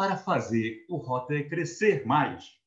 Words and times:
para 0.00 0.16
fazer 0.16 0.86
o 0.88 0.96
Rotary 0.96 1.46
crescer 1.46 2.06
mais. 2.06 2.58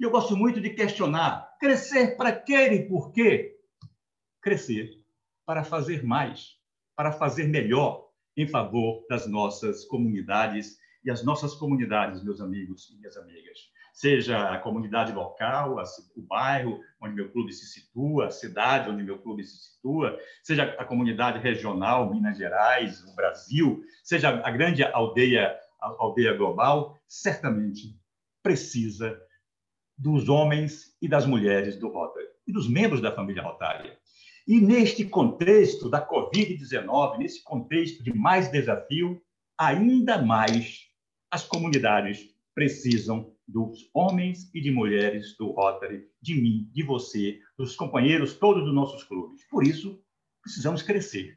E 0.00 0.02
eu 0.02 0.10
gosto 0.10 0.34
muito 0.34 0.62
de 0.62 0.70
questionar: 0.70 1.54
crescer 1.60 2.16
para 2.16 2.32
quê 2.32 2.72
e 2.72 2.88
por 2.88 3.12
quê? 3.12 3.54
Crescer 4.40 4.88
para 5.44 5.62
fazer 5.62 6.02
mais, 6.02 6.56
para 6.96 7.12
fazer 7.12 7.48
melhor 7.48 8.08
em 8.34 8.48
favor 8.48 9.04
das 9.10 9.26
nossas 9.26 9.84
comunidades 9.84 10.78
e 11.04 11.10
as 11.10 11.22
nossas 11.22 11.54
comunidades, 11.54 12.24
meus 12.24 12.40
amigos 12.40 12.88
e 12.88 12.96
minhas 12.96 13.14
amigas. 13.18 13.58
Seja 13.92 14.48
a 14.48 14.58
comunidade 14.58 15.12
local, 15.12 15.76
o 16.16 16.22
bairro 16.22 16.80
onde 16.98 17.14
meu 17.14 17.30
clube 17.30 17.52
se 17.52 17.66
situa, 17.66 18.28
a 18.28 18.30
cidade 18.30 18.88
onde 18.88 19.02
meu 19.02 19.18
clube 19.18 19.44
se 19.44 19.72
situa, 19.72 20.18
seja 20.42 20.64
a 20.78 20.84
comunidade 20.86 21.40
regional, 21.40 22.10
Minas 22.10 22.38
Gerais, 22.38 23.04
o 23.04 23.14
Brasil, 23.14 23.84
seja 24.02 24.30
a 24.42 24.50
grande 24.50 24.82
aldeia, 24.82 25.54
aldeia 25.80 26.34
global, 26.34 26.98
certamente 27.06 27.98
precisa 28.42 29.18
dos 29.96 30.28
homens 30.28 30.96
e 31.00 31.08
das 31.08 31.26
mulheres 31.26 31.78
do 31.78 31.88
Rotary 31.88 32.26
e 32.46 32.52
dos 32.52 32.68
membros 32.68 33.00
da 33.00 33.14
família 33.14 33.42
Rotária. 33.42 33.98
E 34.46 34.60
neste 34.60 35.04
contexto 35.04 35.88
da 35.88 36.06
Covid-19, 36.06 37.18
nesse 37.18 37.44
contexto 37.44 38.02
de 38.02 38.12
mais 38.12 38.50
desafio, 38.50 39.20
ainda 39.58 40.20
mais 40.22 40.86
as 41.30 41.44
comunidades 41.44 42.34
precisam 42.54 43.32
dos 43.46 43.90
homens 43.94 44.50
e 44.54 44.60
de 44.60 44.70
mulheres 44.70 45.36
do 45.36 45.50
Rotary, 45.52 46.04
de 46.20 46.34
mim, 46.34 46.68
de 46.72 46.82
você, 46.82 47.38
dos 47.56 47.76
companheiros 47.76 48.34
todos 48.34 48.64
dos 48.64 48.74
nossos 48.74 49.04
clubes. 49.04 49.46
Por 49.50 49.66
isso, 49.66 50.02
precisamos 50.42 50.82
crescer 50.82 51.36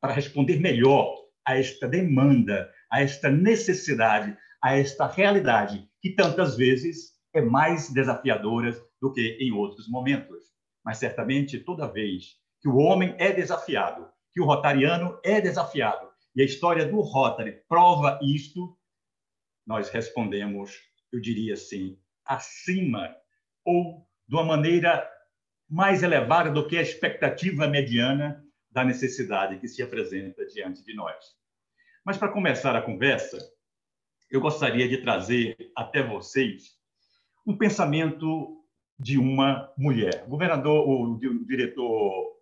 para 0.00 0.12
responder 0.12 0.60
melhor 0.60 1.14
a 1.44 1.56
esta 1.56 1.88
demanda, 1.88 2.70
a 2.90 3.02
esta 3.02 3.30
necessidade, 3.30 4.36
a 4.62 4.76
esta 4.76 5.06
realidade 5.06 5.88
que 6.00 6.10
tantas 6.10 6.56
vezes 6.56 7.12
é 7.34 7.40
mais 7.40 7.92
desafiadora 7.92 8.76
do 9.00 9.12
que 9.12 9.36
em 9.40 9.52
outros 9.52 9.88
momentos. 9.88 10.44
Mas 10.84 10.98
certamente 10.98 11.58
toda 11.58 11.90
vez 11.90 12.36
que 12.60 12.68
o 12.68 12.76
homem 12.76 13.14
é 13.18 13.32
desafiado, 13.32 14.08
que 14.32 14.40
o 14.40 14.44
rotariano 14.44 15.18
é 15.24 15.40
desafiado, 15.40 16.08
e 16.34 16.42
a 16.42 16.44
história 16.44 16.86
do 16.86 17.00
Rotary 17.00 17.62
prova 17.68 18.18
isto, 18.22 18.76
nós 19.66 19.88
respondemos, 19.90 20.72
eu 21.12 21.20
diria 21.20 21.54
assim, 21.54 21.98
acima 22.24 23.14
ou 23.64 24.06
de 24.26 24.34
uma 24.36 24.44
maneira 24.44 25.08
mais 25.68 26.02
elevada 26.02 26.50
do 26.50 26.66
que 26.66 26.78
a 26.78 26.82
expectativa 26.82 27.66
mediana 27.66 28.44
da 28.70 28.84
necessidade 28.84 29.58
que 29.58 29.68
se 29.68 29.82
apresenta 29.82 30.46
diante 30.46 30.84
de 30.84 30.94
nós. 30.94 31.16
Mas 32.04 32.16
para 32.16 32.32
começar 32.32 32.74
a 32.76 32.82
conversa, 32.82 33.38
eu 34.30 34.40
gostaria 34.40 34.88
de 34.88 34.98
trazer 34.98 35.56
até 35.76 36.02
vocês 36.02 36.76
um 37.46 37.56
pensamento 37.56 38.58
de 38.98 39.18
uma 39.18 39.72
mulher. 39.76 40.24
O 40.26 40.30
governador, 40.30 40.88
o 40.88 41.18
diretor 41.46 42.38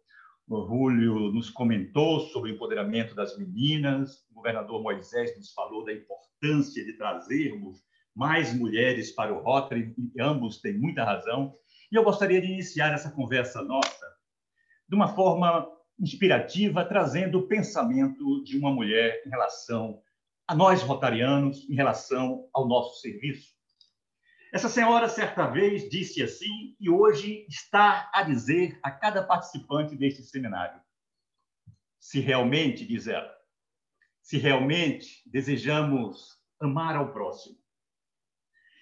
Rúlio 0.48 1.32
nos 1.32 1.50
comentou 1.50 2.20
sobre 2.28 2.50
o 2.50 2.54
empoderamento 2.54 3.14
das 3.14 3.36
meninas, 3.36 4.24
o 4.30 4.34
governador 4.34 4.82
Moisés 4.82 5.36
nos 5.36 5.52
falou 5.52 5.84
da 5.84 5.92
importância 5.92 6.84
de 6.84 6.92
trazermos 6.94 7.82
mais 8.14 8.54
mulheres 8.54 9.10
para 9.12 9.34
o 9.34 9.42
Rotary, 9.42 9.94
e 9.98 10.22
ambos 10.22 10.60
têm 10.60 10.78
muita 10.78 11.04
razão. 11.04 11.54
E 11.92 11.96
eu 11.96 12.02
gostaria 12.02 12.40
de 12.40 12.46
iniciar 12.46 12.92
essa 12.92 13.10
conversa 13.10 13.62
nossa 13.62 14.06
de 14.88 14.94
uma 14.94 15.08
forma 15.08 15.68
inspirativa, 15.98 16.84
trazendo 16.84 17.38
o 17.38 17.48
pensamento 17.48 18.42
de 18.44 18.58
uma 18.58 18.70
mulher 18.70 19.22
em 19.26 19.30
relação 19.30 20.02
a 20.46 20.54
nós 20.54 20.82
rotarianos, 20.82 21.68
em 21.68 21.74
relação 21.74 22.48
ao 22.52 22.68
nosso 22.68 23.00
serviço. 23.00 23.56
Essa 24.52 24.68
senhora, 24.68 25.08
certa 25.08 25.46
vez, 25.46 25.88
disse 25.88 26.22
assim, 26.22 26.76
e 26.78 26.88
hoje 26.88 27.44
está 27.48 28.10
a 28.14 28.22
dizer 28.22 28.78
a 28.82 28.90
cada 28.90 29.22
participante 29.22 29.96
deste 29.96 30.22
seminário: 30.22 30.80
se 31.98 32.20
realmente, 32.20 32.86
diz 32.86 33.06
ela, 33.06 33.34
se 34.22 34.38
realmente 34.38 35.22
desejamos 35.26 36.38
amar 36.60 36.96
ao 36.96 37.12
próximo, 37.12 37.58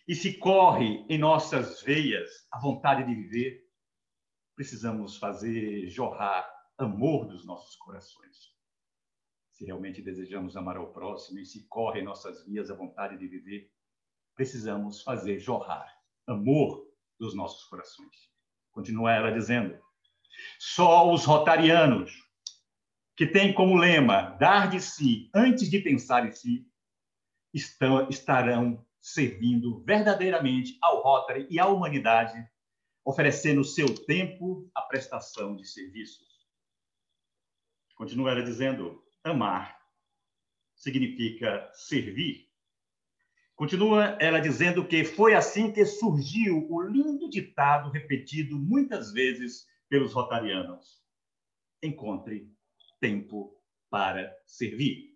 e 0.06 0.14
se 0.14 0.34
corre 0.34 1.04
em 1.08 1.19
nossas 1.19 1.82
veias 1.82 2.30
a 2.53 2.60
vontade 2.60 3.04
de 3.04 3.14
viver, 3.14 3.64
precisamos 4.54 5.16
fazer 5.16 5.88
jorrar 5.88 6.47
amor 6.78 7.26
dos 7.26 7.44
nossos 7.46 7.76
corações. 7.76 8.54
Se 9.50 9.64
realmente 9.64 10.02
desejamos 10.02 10.56
amar 10.56 10.76
ao 10.76 10.92
próximo 10.92 11.38
e 11.38 11.46
se 11.46 11.66
corre 11.68 12.00
em 12.00 12.04
nossas 12.04 12.44
vias 12.44 12.70
a 12.70 12.74
vontade 12.74 13.16
de 13.16 13.28
viver, 13.28 13.70
precisamos 14.34 15.02
fazer 15.02 15.38
jorrar 15.38 15.94
amor 16.26 16.84
dos 17.18 17.34
nossos 17.36 17.64
corações. 17.64 18.32
Continua 18.72 19.12
ela 19.12 19.30
dizendo: 19.30 19.78
só 20.58 21.12
os 21.12 21.24
rotarianos, 21.24 22.12
que 23.16 23.26
têm 23.26 23.54
como 23.54 23.76
lema 23.76 24.36
dar 24.41 24.68
de 24.68 24.80
si 24.80 25.30
antes 25.32 25.70
de 25.70 25.78
pensar 25.78 26.26
em 26.26 26.32
si, 26.32 26.66
estão, 27.52 28.08
estarão 28.08 28.84
servindo 29.00 29.84
verdadeiramente 29.84 30.76
ao 30.82 31.02
Rotary 31.02 31.46
e 31.48 31.60
à 31.60 31.68
humanidade, 31.68 32.44
oferecendo 33.04 33.62
seu 33.62 33.94
tempo 34.06 34.68
à 34.74 34.82
prestação 34.82 35.54
de 35.54 35.64
serviços. 35.64 36.23
Continua 37.94 38.32
ela 38.32 38.43
dizendo: 38.43 39.03
amar 39.25 39.78
significa 40.75 41.71
servir 41.72 42.44
Continua 43.56 44.19
ela 44.21 44.41
dizendo 44.41 44.84
que 44.84 45.05
foi 45.05 45.32
assim 45.32 45.71
que 45.71 45.84
surgiu 45.87 46.66
o 46.69 46.83
lindo 46.83 47.31
ditado 47.31 47.88
repetido 47.88 48.59
muitas 48.59 49.12
vezes 49.12 49.66
pelos 49.88 50.12
rotarianos: 50.12 51.00
encontre 51.81 52.50
tempo 53.00 53.56
para 53.88 54.34
servir. 54.44 55.15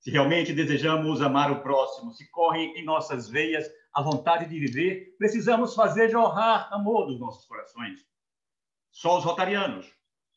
Se 0.00 0.10
realmente 0.10 0.52
desejamos 0.52 1.22
amar 1.22 1.50
o 1.50 1.62
próximo, 1.62 2.12
se 2.12 2.28
corre 2.30 2.60
em 2.76 2.84
nossas 2.84 3.30
veias 3.30 3.66
a 3.94 4.02
vontade 4.02 4.46
de 4.46 4.58
viver, 4.58 5.16
precisamos 5.16 5.74
fazer 5.74 6.10
jorrar 6.10 6.68
amor 6.72 7.06
dos 7.06 7.18
nossos 7.18 7.46
corações. 7.46 8.00
Só 8.90 9.16
os 9.16 9.24
rotarianos, 9.24 9.90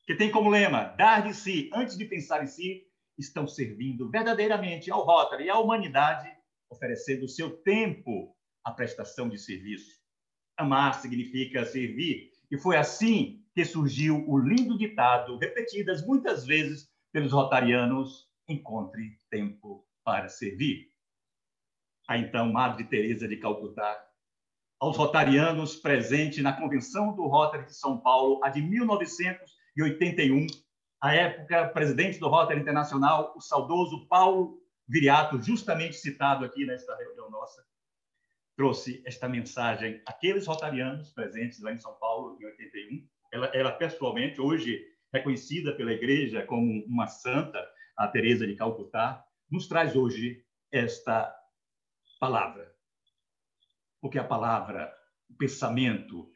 que 0.06 0.16
têm 0.16 0.32
como 0.32 0.50
lema 0.50 0.96
dar 0.98 1.24
de 1.24 1.34
si 1.34 1.70
antes 1.74 1.98
de 1.98 2.06
pensar 2.06 2.44
em 2.44 2.48
si, 2.48 2.86
estão 3.18 3.48
servindo 3.48 4.10
verdadeiramente 4.10 4.92
ao 4.92 5.06
Rotary 5.06 5.46
e 5.46 5.50
à 5.50 5.58
humanidade 5.58 6.30
oferecendo 6.70 7.26
o 7.26 7.30
seu 7.30 7.58
tempo 7.58 8.36
à 8.64 8.72
prestação 8.72 9.30
de 9.30 9.38
serviço. 9.38 10.00
Amar 10.58 10.96
significa 10.96 11.66
servir, 11.66 12.32
e 12.50 12.58
foi 12.58 12.78
assim 12.78 13.44
que 13.54 13.66
surgiu 13.66 14.28
o 14.28 14.38
lindo 14.38 14.78
ditado, 14.78 15.38
repetidas 15.38 16.06
muitas 16.06 16.46
vezes 16.46 16.90
pelos 17.12 17.32
rotarianos: 17.32 18.30
encontre 18.48 19.18
tempo 19.30 19.86
para 20.04 20.30
servir. 20.30 20.90
A 22.08 22.18
então 22.18 22.52
Madre 22.52 22.84
Teresa 22.84 23.28
de 23.28 23.38
Calcutá, 23.38 24.00
aos 24.80 24.96
rotarianos 24.96 25.76
presentes 25.76 26.44
na 26.44 26.54
Convenção 26.54 27.16
do 27.16 27.26
Rotary 27.28 27.66
de 27.66 27.76
São 27.76 28.00
Paulo, 28.00 28.44
a 28.44 28.50
de 28.50 28.62
1981, 29.76 30.48
a 31.02 31.14
época 31.14 31.70
presidente 31.70 32.20
do 32.20 32.28
Rotary 32.28 32.62
Internacional, 32.62 33.34
o 33.36 33.42
saudoso 33.42 34.08
Paulo 34.08 34.60
Viriato, 34.88 35.42
justamente 35.42 35.98
citado 35.98 36.46
aqui 36.46 36.66
nesta 36.66 36.96
reunião 36.96 37.30
nossa, 37.30 37.66
trouxe 38.56 39.04
esta 39.06 39.28
mensagem 39.28 40.02
àqueles 40.06 40.48
rotarianos 40.48 41.12
presentes 41.12 41.62
lá 41.62 41.74
em 41.74 41.80
São 41.80 41.94
Paulo, 41.96 42.38
em 42.40 42.46
81. 42.46 43.08
Ela, 43.34 43.48
ela 43.48 43.72
pessoalmente, 43.72 44.40
hoje 44.40 44.82
reconhecida 45.12 45.76
pela 45.76 45.94
igreja 45.94 46.46
como 46.46 46.86
uma 46.86 47.08
santa, 47.08 47.60
a 47.98 48.08
Teresa 48.08 48.46
de 48.46 48.56
Calcutá, 48.56 49.26
nos 49.50 49.68
traz 49.68 49.96
hoje 49.96 50.44
esta 50.72 51.34
palavra. 52.20 52.74
Porque 54.02 54.20
a 54.20 54.24
palavra, 54.24 54.94
o 55.30 55.36
pensamento, 55.36 56.30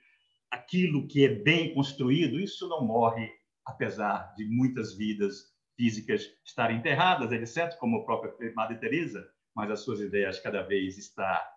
aquilo 0.49 1.07
que 1.07 1.25
é 1.25 1.29
bem 1.29 1.73
construído, 1.73 2.39
isso 2.39 2.67
não 2.67 2.85
morre 2.85 3.29
apesar 3.69 4.33
de 4.35 4.45
muitas 4.45 4.95
vidas 4.95 5.53
físicas 5.75 6.29
estarem 6.43 6.77
enterradas, 6.77 7.31
etc., 7.31 7.77
como 7.77 7.97
a 7.97 8.05
própria 8.05 8.53
Madre 8.53 8.77
Teresa, 8.77 9.25
mas 9.55 9.71
as 9.71 9.81
suas 9.81 9.99
ideias 9.99 10.39
cada 10.39 10.61
vez 10.61 10.97
está 10.97 11.47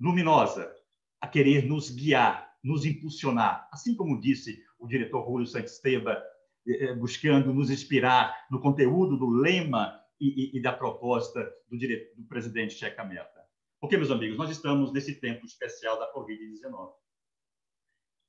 luminosa 0.00 0.74
a 1.20 1.26
querer 1.26 1.66
nos 1.66 1.90
guiar, 1.90 2.56
nos 2.62 2.84
impulsionar, 2.84 3.68
assim 3.72 3.94
como 3.94 4.20
disse 4.20 4.62
o 4.78 4.86
diretor 4.86 5.20
Rúlio 5.20 5.46
Santisteba, 5.46 6.22
eh, 6.66 6.84
eh, 6.84 6.94
buscando 6.94 7.52
nos 7.52 7.70
inspirar 7.70 8.46
no 8.50 8.60
conteúdo 8.60 9.16
do 9.16 9.28
lema 9.28 10.00
e, 10.20 10.54
e, 10.54 10.58
e 10.58 10.62
da 10.62 10.72
proposta 10.72 11.42
do, 11.68 11.76
do 11.76 12.28
presidente 12.28 12.74
Checa 12.74 13.04
Meta. 13.04 13.38
Porque, 13.80 13.96
meus 13.96 14.10
amigos, 14.10 14.36
nós 14.36 14.50
estamos 14.50 14.92
nesse 14.92 15.20
tempo 15.20 15.44
especial 15.44 15.98
da 15.98 16.12
Covid-19 16.12 16.92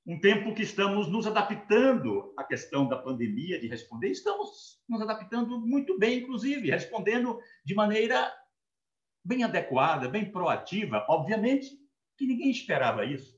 um 0.09 0.19
tempo 0.19 0.55
que 0.55 0.63
estamos 0.63 1.07
nos 1.07 1.27
adaptando 1.27 2.33
à 2.35 2.43
questão 2.43 2.87
da 2.87 2.97
pandemia, 2.97 3.59
de 3.59 3.67
responder, 3.67 4.09
estamos 4.09 4.81
nos 4.89 4.99
adaptando 5.03 5.61
muito 5.61 5.99
bem, 5.99 6.17
inclusive, 6.17 6.71
respondendo 6.71 7.39
de 7.63 7.75
maneira 7.75 8.33
bem 9.23 9.43
adequada, 9.43 10.09
bem 10.09 10.31
proativa, 10.31 11.05
obviamente 11.07 11.77
que 12.17 12.25
ninguém 12.25 12.49
esperava 12.49 13.05
isso. 13.05 13.37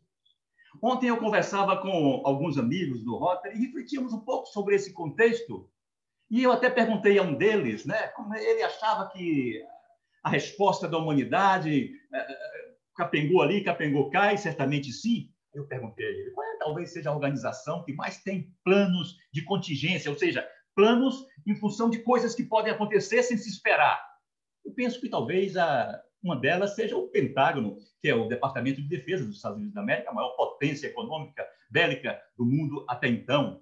Ontem 0.81 1.07
eu 1.07 1.17
conversava 1.17 1.75
com 1.75 2.21
alguns 2.23 2.57
amigos 2.57 3.03
do 3.03 3.17
Rotary 3.17 3.57
e 3.57 3.65
refletíamos 3.65 4.13
um 4.13 4.21
pouco 4.21 4.47
sobre 4.47 4.73
esse 4.73 4.93
contexto. 4.93 5.69
E 6.29 6.41
eu 6.41 6.53
até 6.53 6.69
perguntei 6.69 7.19
a 7.19 7.21
um 7.21 7.35
deles, 7.35 7.85
né, 7.85 8.07
como 8.15 8.33
ele 8.33 8.63
achava 8.63 9.09
que 9.09 9.61
a 10.23 10.29
resposta 10.29 10.87
da 10.87 10.97
humanidade 10.97 11.91
é, 12.13 12.27
capengou 12.95 13.41
ali, 13.41 13.61
capengou 13.61 14.09
e 14.33 14.37
certamente 14.37 14.93
sim. 14.93 15.29
Eu 15.53 15.67
perguntei 15.67 16.05
a 16.05 16.09
ele, 16.09 16.31
qual 16.31 16.47
é, 16.47 16.57
talvez 16.57 16.91
seja 16.93 17.09
a 17.09 17.13
organização 17.13 17.83
que 17.83 17.93
mais 17.93 18.21
tem 18.23 18.53
planos 18.63 19.17
de 19.33 19.43
contingência, 19.43 20.09
ou 20.09 20.17
seja, 20.17 20.47
planos 20.75 21.25
em 21.45 21.55
função 21.55 21.89
de 21.89 21.99
coisas 21.99 22.33
que 22.33 22.43
podem 22.43 22.71
acontecer 22.71 23.21
sem 23.23 23.37
se 23.37 23.49
esperar. 23.49 24.01
Eu 24.63 24.73
penso 24.73 25.01
que 25.01 25.09
talvez 25.09 25.57
a, 25.57 26.01
uma 26.23 26.35
delas 26.35 26.75
seja 26.75 26.95
o 26.95 27.09
Pentágono, 27.09 27.77
que 27.99 28.07
é 28.07 28.15
o 28.15 28.27
Departamento 28.27 28.81
de 28.81 28.87
Defesa 28.87 29.25
dos 29.25 29.37
Estados 29.37 29.57
Unidos 29.57 29.73
da 29.73 29.81
América, 29.81 30.11
a 30.11 30.13
maior 30.13 30.35
potência 30.35 30.87
econômica 30.87 31.45
bélica 31.69 32.21
do 32.37 32.45
mundo 32.45 32.85
até 32.87 33.07
então. 33.07 33.61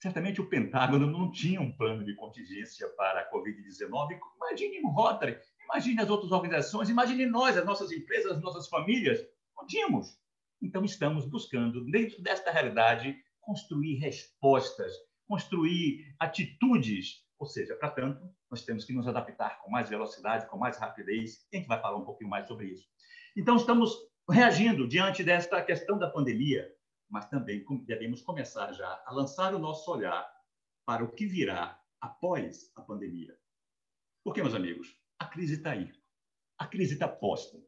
Certamente 0.00 0.40
o 0.40 0.48
Pentágono 0.48 1.10
não 1.10 1.32
tinha 1.32 1.60
um 1.60 1.72
plano 1.72 2.04
de 2.04 2.14
contingência 2.14 2.88
para 2.90 3.20
a 3.20 3.30
Covid-19. 3.32 4.18
Imagine 4.36 4.80
o 4.84 4.90
Rotary, 4.90 5.36
imagine 5.64 6.00
as 6.00 6.08
outras 6.08 6.30
organizações, 6.30 6.88
imagine 6.88 7.26
nós, 7.26 7.56
as 7.56 7.64
nossas 7.64 7.90
empresas, 7.90 8.32
as 8.32 8.40
nossas 8.40 8.68
famílias. 8.68 9.18
Não 9.56 9.66
tínhamos. 9.66 10.16
Então, 10.60 10.84
estamos 10.84 11.24
buscando, 11.24 11.84
dentro 11.84 12.20
desta 12.22 12.50
realidade, 12.50 13.16
construir 13.40 13.96
respostas, 13.96 14.92
construir 15.26 16.14
atitudes. 16.18 17.24
Ou 17.38 17.46
seja, 17.46 17.76
para 17.76 17.90
tanto, 17.90 18.28
nós 18.50 18.64
temos 18.64 18.84
que 18.84 18.92
nos 18.92 19.06
adaptar 19.06 19.60
com 19.62 19.70
mais 19.70 19.88
velocidade, 19.88 20.48
com 20.48 20.58
mais 20.58 20.76
rapidez. 20.78 21.46
A 21.52 21.56
gente 21.56 21.68
vai 21.68 21.80
falar 21.80 21.96
um 21.96 22.04
pouquinho 22.04 22.30
mais 22.30 22.48
sobre 22.48 22.66
isso. 22.66 22.88
Então, 23.36 23.56
estamos 23.56 23.96
reagindo 24.28 24.88
diante 24.88 25.22
desta 25.22 25.62
questão 25.62 25.98
da 25.98 26.10
pandemia, 26.10 26.68
mas 27.08 27.28
também 27.28 27.64
devemos 27.86 28.20
começar 28.22 28.72
já 28.72 29.02
a 29.06 29.12
lançar 29.12 29.54
o 29.54 29.58
nosso 29.58 29.90
olhar 29.90 30.28
para 30.84 31.04
o 31.04 31.12
que 31.12 31.26
virá 31.26 31.80
após 32.00 32.72
a 32.74 32.82
pandemia. 32.82 33.36
Porque, 34.24 34.42
meus 34.42 34.54
amigos, 34.54 34.94
a 35.18 35.26
crise 35.26 35.54
está 35.54 35.72
aí. 35.72 35.90
A 36.58 36.66
crise 36.66 36.94
está 36.94 37.08
posta. 37.08 37.58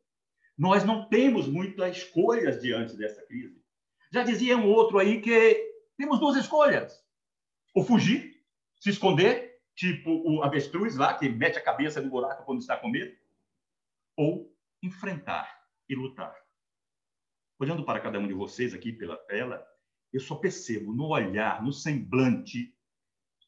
Nós 0.61 0.85
não 0.85 1.09
temos 1.09 1.49
muitas 1.49 1.97
escolhas 1.97 2.61
diante 2.61 2.95
dessa 2.95 3.23
crise. 3.23 3.65
Já 4.13 4.23
dizia 4.23 4.59
um 4.59 4.69
outro 4.69 4.99
aí 4.99 5.23
que 5.23 5.57
temos 5.97 6.21
duas 6.21 6.37
escolhas: 6.37 7.03
ou 7.75 7.83
fugir, 7.83 8.45
se 8.79 8.91
esconder 8.91 9.59
tipo 9.75 10.11
o 10.11 10.43
avestruz 10.43 10.97
lá, 10.97 11.15
que 11.15 11.31
mete 11.31 11.57
a 11.57 11.65
cabeça 11.65 12.03
no 12.03 12.11
buraco 12.11 12.45
quando 12.45 12.61
está 12.61 12.77
com 12.77 12.91
medo, 12.91 13.17
ou 14.15 14.55
enfrentar 14.83 15.65
e 15.89 15.95
lutar. 15.95 16.37
Olhando 17.59 17.83
para 17.83 17.99
cada 17.99 18.19
um 18.19 18.29
de 18.29 18.35
vocês 18.35 18.75
aqui 18.75 18.93
pela 18.93 19.17
tela, 19.17 19.67
eu 20.13 20.21
só 20.21 20.35
percebo 20.35 20.93
no 20.93 21.07
olhar, 21.07 21.63
no 21.63 21.73
semblante, 21.73 22.77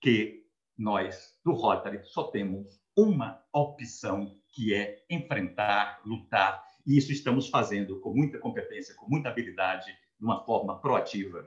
que 0.00 0.46
nós, 0.78 1.38
do 1.44 1.52
Rotary, 1.52 2.02
só 2.04 2.30
temos 2.30 2.80
uma 2.96 3.44
opção, 3.52 4.40
que 4.48 4.72
é 4.72 5.04
enfrentar, 5.10 6.00
lutar, 6.06 6.71
e 6.86 6.96
isso 6.96 7.12
estamos 7.12 7.48
fazendo 7.48 8.00
com 8.00 8.12
muita 8.12 8.38
competência, 8.38 8.94
com 8.96 9.08
muita 9.08 9.28
habilidade, 9.28 9.86
de 9.86 10.24
uma 10.24 10.44
forma 10.44 10.80
proativa. 10.80 11.46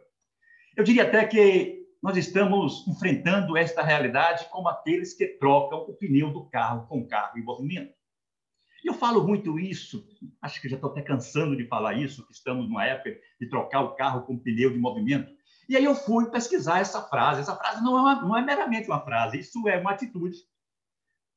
Eu 0.75 0.83
diria 0.83 1.03
até 1.03 1.25
que 1.25 1.85
nós 2.01 2.17
estamos 2.17 2.87
enfrentando 2.87 3.57
esta 3.57 3.81
realidade 3.81 4.47
como 4.49 4.67
aqueles 4.67 5.13
que 5.13 5.25
trocam 5.39 5.79
o 5.79 5.93
pneu 5.93 6.31
do 6.31 6.45
carro 6.49 6.87
com 6.87 7.07
carro 7.07 7.37
em 7.37 7.43
movimento. 7.43 7.93
Eu 8.83 8.93
falo 8.93 9.25
muito 9.25 9.57
isso, 9.57 10.07
acho 10.41 10.61
que 10.61 10.69
já 10.69 10.75
estou 10.75 10.91
até 10.91 11.01
cansando 11.01 11.57
de 11.57 11.67
falar 11.67 11.95
isso, 11.95 12.25
que 12.27 12.33
estamos 12.33 12.67
numa 12.67 12.85
época 12.85 13.17
de 13.41 13.49
trocar 13.49 13.81
o 13.81 13.95
carro 13.95 14.21
com 14.21 14.37
pneu 14.37 14.71
de 14.71 14.77
movimento. 14.77 15.33
E 15.67 15.75
aí 15.75 15.83
eu 15.83 15.95
fui 15.95 16.29
pesquisar 16.29 16.79
essa 16.79 17.01
frase. 17.01 17.41
Essa 17.41 17.55
frase 17.55 17.83
não 17.83 17.97
é, 17.97 18.01
uma, 18.01 18.21
não 18.21 18.37
é 18.37 18.43
meramente 18.43 18.87
uma 18.87 19.03
frase, 19.03 19.39
isso 19.39 19.67
é 19.67 19.79
uma 19.79 19.91
atitude 19.91 20.37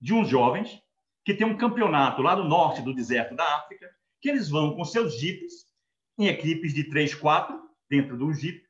de 0.01 0.13
uns 0.13 0.29
jovens 0.29 0.83
que 1.29 1.35
tem 1.35 1.47
um 1.47 1.59
campeonato 1.59 2.23
lá 2.23 2.35
no 2.35 2.45
norte 2.45 2.81
do 2.81 2.95
deserto 2.95 3.37
da 3.37 3.45
África, 3.57 3.95
que 4.19 4.31
eles 4.31 4.49
vão 4.49 4.75
com 4.75 4.83
seus 4.83 5.21
jipes, 5.21 5.67
em 6.19 6.27
equipes 6.27 6.73
de 6.73 6.85
três, 6.85 7.15
quatro, 7.15 7.69
dentro 7.87 8.17
do 8.17 8.33
jeep, 8.33 8.67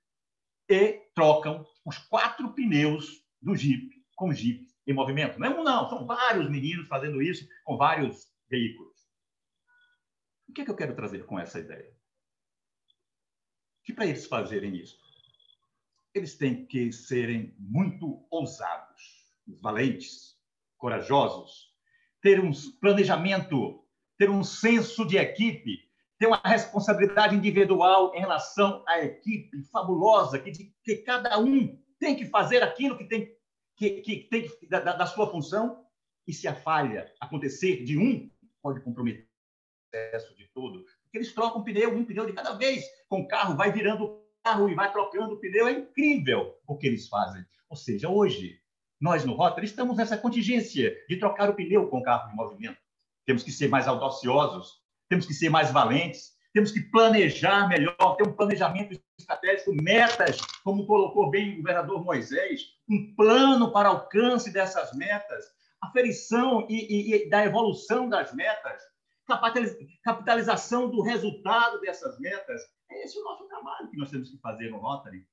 e 0.69 0.94
trocam 1.14 1.64
os 1.87 1.99
quatro 1.99 2.52
pneus 2.55 3.25
do 3.40 3.55
Jeep 3.55 4.05
com 4.16 4.32
Jeep 4.32 4.66
em 4.88 4.93
movimento. 4.93 5.38
Não 5.38 5.46
é 5.46 5.50
um, 5.50 5.62
não, 5.62 5.88
são 5.88 6.05
vários 6.05 6.50
meninos 6.50 6.88
fazendo 6.88 7.22
isso 7.22 7.49
com 7.62 7.76
vários 7.76 8.26
veículos. 8.50 9.06
O 10.49 10.52
que, 10.52 10.62
é 10.62 10.64
que 10.64 10.70
eu 10.72 10.76
quero 10.76 10.96
trazer 10.96 11.26
com 11.26 11.38
essa 11.38 11.60
ideia? 11.60 11.96
Que 13.84 13.93
para 13.93 14.06
eles 14.06 14.26
fazerem 14.26 14.75
isso, 14.75 14.99
eles 16.12 16.37
têm 16.37 16.66
que 16.66 16.90
serem 16.90 17.55
muito 17.56 18.26
ousados, 18.32 19.28
valentes, 19.46 20.37
corajosos, 20.76 21.68
ter 22.23 22.41
um 22.41 22.50
planejamento, 22.81 23.85
ter 24.19 24.31
um 24.31 24.43
senso 24.43 25.06
de 25.06 25.17
equipe, 25.17 25.79
ter 26.19 26.26
uma 26.26 26.41
responsabilidade 26.44 27.37
individual 27.37 28.12
em 28.15 28.20
relação 28.20 28.85
à 28.87 29.00
equipe 29.05 29.62
fabulosa, 29.70 30.38
que, 30.38 30.53
que 30.82 30.97
cada 30.97 31.38
um 31.38 31.79
tem 31.99 32.17
que 32.17 32.26
fazer 32.26 32.62
aquilo 32.62 32.97
que 32.97 33.05
tem 33.05 33.38
que, 33.79 34.00
que 34.00 34.17
tem 34.29 34.50
da, 34.69 34.81
da, 34.81 35.06
sua 35.06 35.31
função, 35.31 35.85
e 36.26 36.32
se 36.32 36.49
a 36.49 36.55
falha 36.55 37.11
acontecer 37.20 37.85
de 37.85 37.97
um, 37.97 38.29
pode 38.61 38.81
comprometer 38.81 39.23
o 39.23 39.91
processo 39.91 40.37
de 40.37 40.49
todo. 40.49 40.85
Porque 41.05 41.19
eles 41.19 41.32
trocam 41.32 41.62
pneu, 41.62 41.94
um 41.94 42.05
pneu 42.05 42.26
de 42.26 42.32
cada 42.32 42.55
vez, 42.55 42.85
com 43.09 43.20
o 43.20 43.29
carro, 43.29 43.56
vai 43.56 43.70
virando 43.70 44.05
o 44.05 44.25
carro 44.43 44.69
e 44.69 44.75
vai 44.75 44.91
trocando 44.93 45.35
o 45.35 45.38
pneu. 45.38 45.69
É 45.69 45.73
incrível 45.73 46.59
o 46.67 46.76
que 46.76 46.88
eles 46.88 47.09
fazem. 47.09 47.44
Ou 47.70 47.76
seja, 47.76 48.09
hoje, 48.09 48.61
nós 49.00 49.24
no 49.24 49.34
Rotary 49.34 49.66
estamos 49.66 49.96
nessa 49.96 50.16
contingência 50.16 50.96
de 51.08 51.16
trocar 51.16 51.48
o 51.48 51.54
pneu 51.54 51.88
com 51.88 51.98
o 51.98 52.02
carro 52.02 52.30
em 52.30 52.36
movimento. 52.36 52.78
Temos 53.24 53.42
que 53.42 53.52
ser 53.52 53.68
mais 53.68 53.86
audaciosos, 53.86 54.80
temos 55.08 55.26
que 55.26 55.34
ser 55.34 55.50
mais 55.50 55.70
valentes, 55.70 56.36
temos 56.52 56.72
que 56.72 56.80
planejar 56.80 57.68
melhor, 57.68 58.16
ter 58.16 58.26
um 58.26 58.32
planejamento 58.32 58.98
estratégico, 59.18 59.72
metas, 59.82 60.38
como 60.64 60.86
colocou 60.86 61.30
bem 61.30 61.54
o 61.54 61.56
governador 61.58 62.04
Moisés, 62.04 62.62
um 62.88 63.14
plano 63.14 63.70
para 63.70 63.88
alcance 63.90 64.52
dessas 64.52 64.92
metas, 64.94 65.44
aferição 65.80 66.66
e, 66.68 66.74
e, 66.74 67.14
e 67.14 67.30
da 67.30 67.44
evolução 67.44 68.08
das 68.08 68.34
metas, 68.34 68.82
capitalização 70.02 70.90
do 70.90 71.02
resultado 71.02 71.81
dessas 71.81 72.19
metas. 72.19 72.62
Esse 72.90 73.19
é 73.19 73.20
o 73.20 73.24
nosso 73.24 73.46
trabalho 73.46 73.88
que 73.90 73.96
nós 73.96 74.10
temos 74.10 74.31
que 74.31 74.38
fazer 74.38 74.70
no 74.70 74.78
Rotary. 74.78 75.26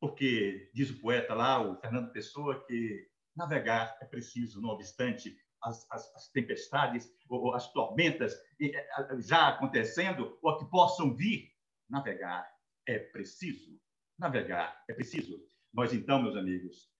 Porque, 0.00 0.70
diz 0.74 0.90
o 0.90 1.00
poeta 1.00 1.34
lá, 1.34 1.60
o 1.60 1.80
Fernando 1.80 2.12
Pessoa, 2.12 2.64
que 2.66 3.08
navegar 3.36 3.96
é 4.00 4.04
preciso, 4.04 4.60
não 4.60 4.70
obstante 4.70 5.36
as, 5.62 5.90
as, 5.90 6.14
as 6.14 6.28
tempestades, 6.30 7.12
ou, 7.28 7.54
as 7.54 7.72
tormentas 7.72 8.34
eh, 8.60 8.86
já 9.20 9.48
acontecendo, 9.48 10.38
ou 10.42 10.58
que 10.58 10.70
possam 10.70 11.14
vir, 11.14 11.50
navegar 11.88 12.48
é 12.86 12.98
preciso. 12.98 13.80
Navegar 14.18 14.84
é 14.88 14.92
preciso. 14.92 15.40
Nós, 15.72 15.92
então, 15.92 16.22
meus 16.22 16.36
amigos, 16.36 16.90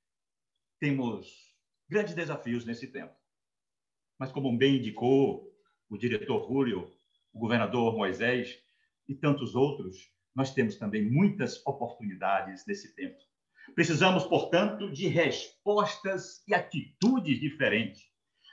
temos 0.80 1.54
grandes 1.88 2.14
desafios 2.14 2.64
nesse 2.64 2.86
tempo. 2.88 3.14
Mas, 4.18 4.32
como 4.32 4.56
bem 4.56 4.76
indicou 4.76 5.48
o 5.88 5.96
diretor 5.96 6.38
Rúlio, 6.38 6.92
o 7.32 7.38
governador 7.38 7.96
Moisés 7.96 8.60
e 9.08 9.14
tantos 9.14 9.54
outros, 9.54 10.12
nós 10.38 10.54
temos 10.54 10.76
também 10.76 11.02
muitas 11.02 11.60
oportunidades 11.66 12.64
nesse 12.64 12.94
tempo. 12.94 13.18
Precisamos, 13.74 14.24
portanto, 14.24 14.88
de 14.88 15.08
respostas 15.08 16.44
e 16.46 16.54
atitudes 16.54 17.40
diferentes. 17.40 18.04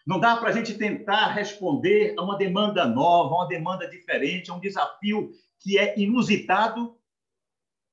Não 0.05 0.19
dá 0.19 0.35
para 0.35 0.49
a 0.49 0.51
gente 0.51 0.73
tentar 0.73 1.27
responder 1.27 2.15
a 2.17 2.23
uma 2.23 2.37
demanda 2.37 2.87
nova, 2.87 3.35
a 3.35 3.37
uma 3.37 3.47
demanda 3.47 3.87
diferente, 3.87 4.49
a 4.49 4.55
um 4.55 4.59
desafio 4.59 5.29
que 5.59 5.77
é 5.77 5.97
inusitado 5.97 6.97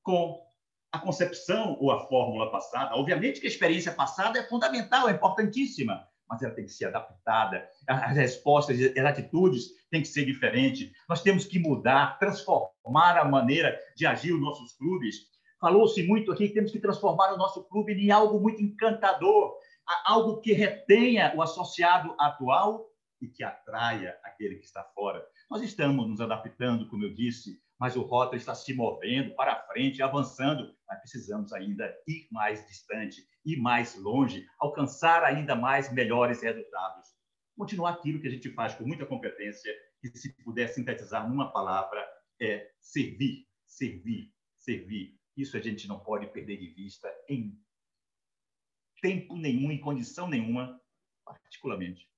com 0.02 0.42
a 0.90 0.98
concepção 0.98 1.76
ou 1.78 1.90
a 1.90 2.06
fórmula 2.06 2.50
passada. 2.50 2.94
Obviamente 2.96 3.40
que 3.40 3.46
a 3.46 3.50
experiência 3.50 3.92
passada 3.92 4.38
é 4.38 4.48
fundamental, 4.48 5.06
é 5.06 5.12
importantíssima, 5.12 6.08
mas 6.32 6.42
ela 6.42 6.54
tem 6.54 6.64
que 6.64 6.72
ser 6.72 6.86
adaptada. 6.86 7.68
As 7.86 8.16
respostas 8.16 8.80
e 8.80 8.98
as 8.98 9.06
atitudes 9.06 9.66
têm 9.90 10.00
que 10.00 10.08
ser 10.08 10.24
diferentes. 10.24 10.90
Nós 11.06 11.22
temos 11.22 11.44
que 11.44 11.58
mudar, 11.58 12.18
transformar 12.18 13.18
a 13.18 13.24
maneira 13.26 13.78
de 13.94 14.06
agir 14.06 14.32
os 14.32 14.40
nossos 14.40 14.72
clubes. 14.72 15.16
Falou-se 15.60 16.02
muito 16.02 16.32
aqui 16.32 16.48
que 16.48 16.54
temos 16.54 16.72
que 16.72 16.80
transformar 16.80 17.34
o 17.34 17.36
nosso 17.36 17.64
clube 17.64 17.92
em 17.92 18.10
algo 18.10 18.40
muito 18.40 18.62
encantador, 18.62 19.52
algo 20.06 20.40
que 20.40 20.54
retenha 20.54 21.34
o 21.36 21.42
associado 21.42 22.16
atual 22.18 22.86
e 23.20 23.28
que 23.28 23.44
atraia 23.44 24.16
aquele 24.24 24.56
que 24.56 24.64
está 24.64 24.82
fora. 24.94 25.22
Nós 25.50 25.60
estamos 25.60 26.08
nos 26.08 26.20
adaptando, 26.22 26.88
como 26.88 27.04
eu 27.04 27.14
disse, 27.14 27.60
mas 27.82 27.96
o 27.96 28.02
rota 28.02 28.36
está 28.36 28.54
se 28.54 28.72
movendo 28.72 29.34
para 29.34 29.60
frente, 29.66 30.04
avançando, 30.04 30.72
mas 30.86 31.00
precisamos 31.00 31.52
ainda 31.52 31.92
ir 32.06 32.28
mais 32.30 32.64
distante, 32.68 33.26
ir 33.44 33.56
mais 33.56 33.96
longe, 33.96 34.46
alcançar 34.60 35.24
ainda 35.24 35.56
mais 35.56 35.92
melhores 35.92 36.40
resultados. 36.42 37.08
continuar 37.56 37.94
aquilo 37.94 38.20
que 38.20 38.28
a 38.28 38.30
gente 38.30 38.48
faz 38.50 38.72
com 38.76 38.84
muita 38.84 39.04
competência, 39.04 39.74
que 40.00 40.16
se 40.16 40.32
puder 40.44 40.68
sintetizar 40.68 41.28
numa 41.28 41.50
palavra, 41.50 42.08
é 42.40 42.70
servir, 42.80 43.48
servir, 43.66 44.32
servir. 44.56 45.18
Isso 45.36 45.56
a 45.56 45.60
gente 45.60 45.88
não 45.88 45.98
pode 45.98 46.28
perder 46.28 46.58
de 46.58 46.68
vista 46.68 47.12
em 47.28 47.60
tempo 49.00 49.36
nenhum, 49.36 49.72
em 49.72 49.80
condição 49.80 50.28
nenhuma, 50.28 50.80
particularmente, 51.24 52.08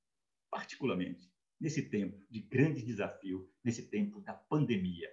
particularmente 0.51 1.33
nesse 1.59 1.89
tempo 1.89 2.23
de 2.31 2.41
grande 2.41 2.83
desafio, 2.83 3.51
nesse 3.65 3.89
tempo 3.89 4.21
da 4.21 4.35
pandemia. 4.35 5.09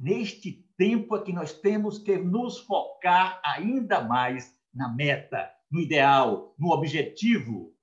Neste 0.00 0.66
tempo 0.78 1.14
é 1.14 1.22
que 1.22 1.30
nós 1.30 1.52
temos 1.52 1.98
que 1.98 2.16
nos 2.16 2.58
focar 2.60 3.38
ainda 3.44 4.00
mais 4.00 4.58
na 4.72 4.88
meta, 4.88 5.54
no 5.70 5.78
ideal, 5.78 6.54
no 6.58 6.70
objetivo. 6.70 7.76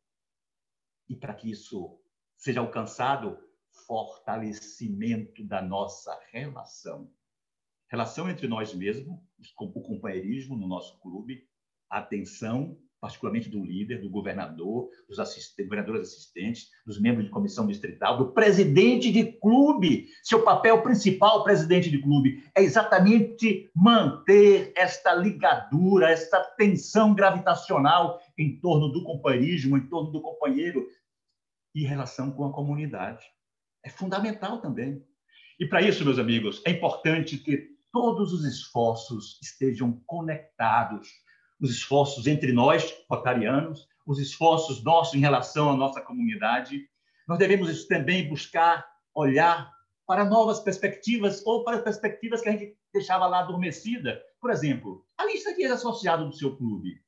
E 1.08 1.16
para 1.16 1.36
que 1.36 1.52
isso 1.52 2.02
seja 2.36 2.60
alcançado, 2.60 3.38
fortalecimento 3.86 5.46
da 5.46 5.62
nossa 5.62 6.20
relação. 6.32 7.14
Relação 7.88 8.28
entre 8.28 8.48
nós 8.48 8.74
mesmos, 8.74 9.20
o 9.60 9.82
companheirismo 9.84 10.58
no 10.58 10.68
nosso 10.68 11.00
clube, 11.00 11.48
atenção 11.88 12.82
particularmente 13.00 13.50
do 13.50 13.64
líder, 13.64 14.02
do 14.02 14.10
governador, 14.10 14.90
dos 15.08 15.20
assistentes, 15.20 15.66
governadores 15.66 16.10
assistentes, 16.10 16.70
dos 16.86 17.00
membros 17.00 17.26
de 17.26 17.32
comissão 17.32 17.68
distrital, 17.68 18.18
do 18.18 18.32
presidente 18.32 19.12
de 19.12 19.34
clube. 19.34 20.08
Seu 20.24 20.44
papel 20.44 20.82
principal, 20.82 21.44
presidente 21.44 21.90
de 21.92 22.02
clube, 22.02 22.44
é 22.56 22.64
exatamente 22.64 23.70
manter 23.76 24.74
esta 24.76 25.14
ligadura, 25.14 26.10
esta 26.10 26.40
tensão 26.58 27.14
gravitacional 27.14 28.20
em 28.38 28.60
torno 28.60 28.90
do 28.90 29.04
companheirismo, 29.04 29.78
em 29.78 29.88
torno 29.88 30.12
do 30.12 30.22
companheiro 30.22 30.88
e 31.76 31.86
relação 31.86 32.32
com 32.32 32.46
a 32.46 32.54
comunidade. 32.54 33.24
É 33.84 33.90
fundamental 33.90 34.60
também. 34.60 35.04
E 35.60 35.66
para 35.66 35.82
isso, 35.82 36.04
meus 36.04 36.20
amigos, 36.20 36.62
é 36.66 36.72
importante 36.72 37.38
que 37.38 37.78
todos 37.92 38.34
os 38.34 38.46
esforços 38.46 39.40
estejam 39.42 40.02
conectados 40.06 41.10
os 41.60 41.72
esforços 41.72 42.28
entre 42.28 42.52
nós, 42.52 42.94
rotarianos, 43.10 43.88
os 44.06 44.20
esforços 44.20 44.84
nossos 44.84 45.16
em 45.16 45.20
relação 45.20 45.70
à 45.70 45.76
nossa 45.76 46.02
comunidade. 46.02 46.88
Nós 47.28 47.38
devemos 47.38 47.86
também 47.86 48.30
buscar 48.30 48.88
olhar 49.14 49.72
para 50.06 50.24
novas 50.24 50.60
perspectivas 50.60 51.46
ou 51.46 51.64
para 51.64 51.80
perspectivas 51.80 52.42
que 52.42 52.50
a 52.50 52.52
gente 52.54 52.78
deixava 52.94 53.28
lá 53.28 53.40
adormecida. 53.40 54.22
Por 54.40 54.52
exemplo, 54.52 55.06
a 55.18 55.26
lista 55.26 55.54
de 55.54 55.64
ex-associados 55.64 56.28
do 56.28 56.36
seu 56.36 56.56
clube. 56.56 57.02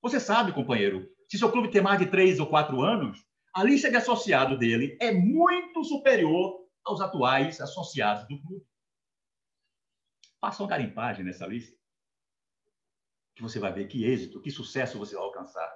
Você 0.00 0.20
sabe, 0.20 0.52
companheiro, 0.52 1.08
se 1.28 1.38
seu 1.38 1.50
clube 1.50 1.70
tem 1.70 1.82
mais 1.82 1.98
de 1.98 2.06
três 2.06 2.38
ou 2.38 2.46
quatro 2.46 2.80
anos, 2.82 3.26
a 3.52 3.64
lista 3.64 3.90
de 3.90 3.96
associado 3.96 4.56
dele 4.56 4.96
é 5.00 5.10
muito 5.10 5.82
superior 5.82 6.60
aos 6.84 7.00
atuais 7.00 7.60
associados 7.60 8.28
do 8.28 8.40
clube. 8.40 8.64
Faça 10.40 10.62
uma 10.62 10.68
garimpagem 10.68 11.24
nessa 11.24 11.46
lista 11.46 11.76
que 13.38 13.42
você 13.42 13.60
vai 13.60 13.72
ver 13.72 13.86
que 13.86 14.04
êxito, 14.04 14.40
que 14.40 14.50
sucesso 14.50 14.98
você 14.98 15.14
vai 15.14 15.22
alcançar. 15.22 15.72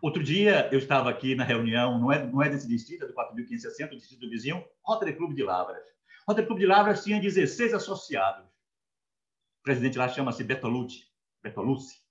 Outro 0.00 0.22
dia, 0.22 0.70
eu 0.72 0.78
estava 0.78 1.10
aqui 1.10 1.34
na 1.34 1.44
reunião, 1.44 1.98
não 1.98 2.10
é, 2.10 2.26
não 2.26 2.42
é 2.42 2.48
desse 2.48 2.66
distrito, 2.66 3.04
é 3.04 3.06
do 3.06 3.12
4.560, 3.12 3.92
o 3.92 3.96
distrito 3.96 4.30
vizinho, 4.30 4.64
Rotary 4.82 5.14
Clube 5.14 5.34
de 5.34 5.42
Lavras. 5.42 5.84
Rotary 6.26 6.46
Clube 6.46 6.62
de 6.62 6.66
Lavras 6.66 7.04
tinha 7.04 7.20
16 7.20 7.74
associados. 7.74 8.46
O 8.46 9.62
presidente 9.62 9.98
lá 9.98 10.08
chama-se 10.08 10.42
Bertolucci. 10.42 11.06
Bertolucci. 11.42 12.02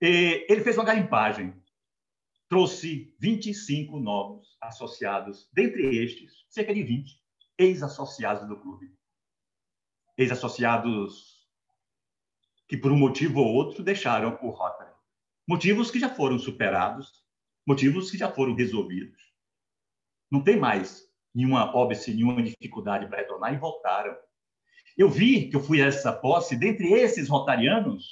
E 0.00 0.46
ele 0.48 0.62
fez 0.62 0.78
uma 0.78 0.84
garimpagem. 0.84 1.54
Trouxe 2.48 3.14
25 3.20 4.00
novos 4.00 4.56
associados. 4.62 5.46
Dentre 5.52 6.02
estes, 6.02 6.46
cerca 6.48 6.72
de 6.72 6.82
20 6.82 7.20
ex-associados 7.58 8.48
do 8.48 8.58
clube. 8.58 8.94
Ex-associados 10.16 11.39
que, 12.70 12.76
por 12.76 12.92
um 12.92 12.96
motivo 12.96 13.40
ou 13.40 13.52
outro, 13.52 13.82
deixaram 13.82 14.38
o 14.40 14.50
Rotary. 14.50 14.92
Motivos 15.44 15.90
que 15.90 15.98
já 15.98 16.08
foram 16.08 16.38
superados, 16.38 17.24
motivos 17.66 18.12
que 18.12 18.16
já 18.16 18.30
foram 18.30 18.54
resolvidos. 18.54 19.20
Não 20.30 20.40
tem 20.40 20.56
mais 20.56 21.02
nenhuma 21.34 21.74
óbice, 21.74 22.14
nenhuma 22.14 22.40
dificuldade 22.40 23.08
para 23.08 23.18
retornar 23.18 23.52
e 23.52 23.58
voltaram. 23.58 24.16
Eu 24.96 25.10
vi 25.10 25.48
que 25.48 25.56
eu 25.56 25.60
fui 25.60 25.82
a 25.82 25.86
essa 25.86 26.12
posse, 26.12 26.54
dentre 26.54 26.92
esses 26.92 27.28
rotarianos, 27.28 28.04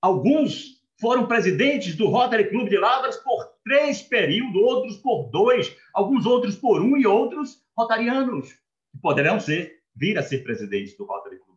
alguns 0.00 0.80
foram 1.00 1.26
presidentes 1.26 1.96
do 1.96 2.06
Rotary 2.06 2.50
Clube 2.50 2.70
de 2.70 2.78
Lavras 2.78 3.16
por 3.16 3.52
três 3.64 4.00
períodos, 4.00 4.62
outros 4.62 4.96
por 4.98 5.28
dois, 5.32 5.76
alguns 5.92 6.24
outros 6.24 6.54
por 6.54 6.80
um 6.80 6.96
e 6.96 7.04
outros 7.04 7.64
rotarianos, 7.76 8.52
que 8.92 9.00
poderão 9.02 9.40
ser, 9.40 9.80
vir 9.92 10.16
a 10.16 10.22
ser 10.22 10.44
presidentes 10.44 10.96
do 10.96 11.04
Rotary 11.04 11.38
Clube 11.38 11.47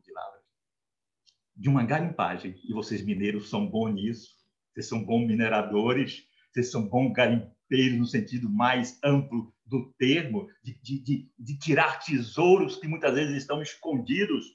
de 1.56 1.70
uma 1.70 1.84
garimpagem. 1.84 2.56
E 2.64 2.74
vocês 2.74 3.04
mineiros 3.04 3.50
são 3.50 3.68
bons 3.68 3.94
nisso. 3.94 4.36
Vocês 4.74 4.88
são 4.88 5.04
bons 5.04 5.28
mineradores, 5.28 6.26
vocês 6.52 6.72
são 6.72 6.88
bons 6.88 7.12
garimpeiros 7.12 7.98
no 7.98 8.06
sentido 8.06 8.50
mais 8.50 9.00
amplo 9.04 9.54
do 9.66 9.94
termo, 9.94 10.48
de, 10.64 10.80
de, 10.82 11.00
de, 11.00 11.32
de 11.38 11.58
tirar 11.58 12.00
tesouros 12.00 12.78
que 12.78 12.88
muitas 12.88 13.14
vezes 13.14 13.38
estão 13.38 13.62
escondidos. 13.62 14.46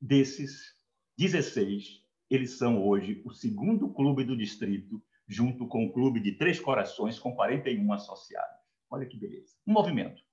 Desses 0.00 0.74
16, 1.18 2.02
eles 2.30 2.58
são 2.58 2.82
hoje 2.82 3.22
o 3.24 3.32
segundo 3.32 3.92
clube 3.92 4.24
do 4.24 4.36
distrito, 4.36 5.02
junto 5.28 5.66
com 5.66 5.86
o 5.86 5.92
clube 5.92 6.20
de 6.20 6.32
Três 6.32 6.60
Corações, 6.60 7.18
com 7.18 7.34
41 7.34 7.92
associados. 7.92 8.64
Olha 8.90 9.06
que 9.06 9.18
beleza. 9.18 9.54
Um 9.66 9.72
movimento 9.72 10.23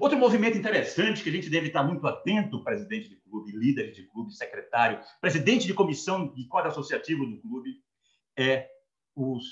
Outro 0.00 0.18
movimento 0.18 0.58
interessante 0.58 1.22
que 1.22 1.28
a 1.28 1.32
gente 1.32 1.50
deve 1.50 1.68
estar 1.68 1.82
muito 1.82 2.06
atento, 2.06 2.62
presidente 2.62 3.08
de 3.08 3.16
clube, 3.16 3.52
líder 3.52 3.92
de 3.92 4.04
clube, 4.04 4.32
secretário, 4.32 5.00
presidente 5.20 5.66
de 5.66 5.74
comissão 5.74 6.32
de 6.34 6.46
código 6.48 6.70
associativo 6.70 7.26
do 7.26 7.40
clube, 7.40 7.82
é 8.38 8.68
os, 9.14 9.44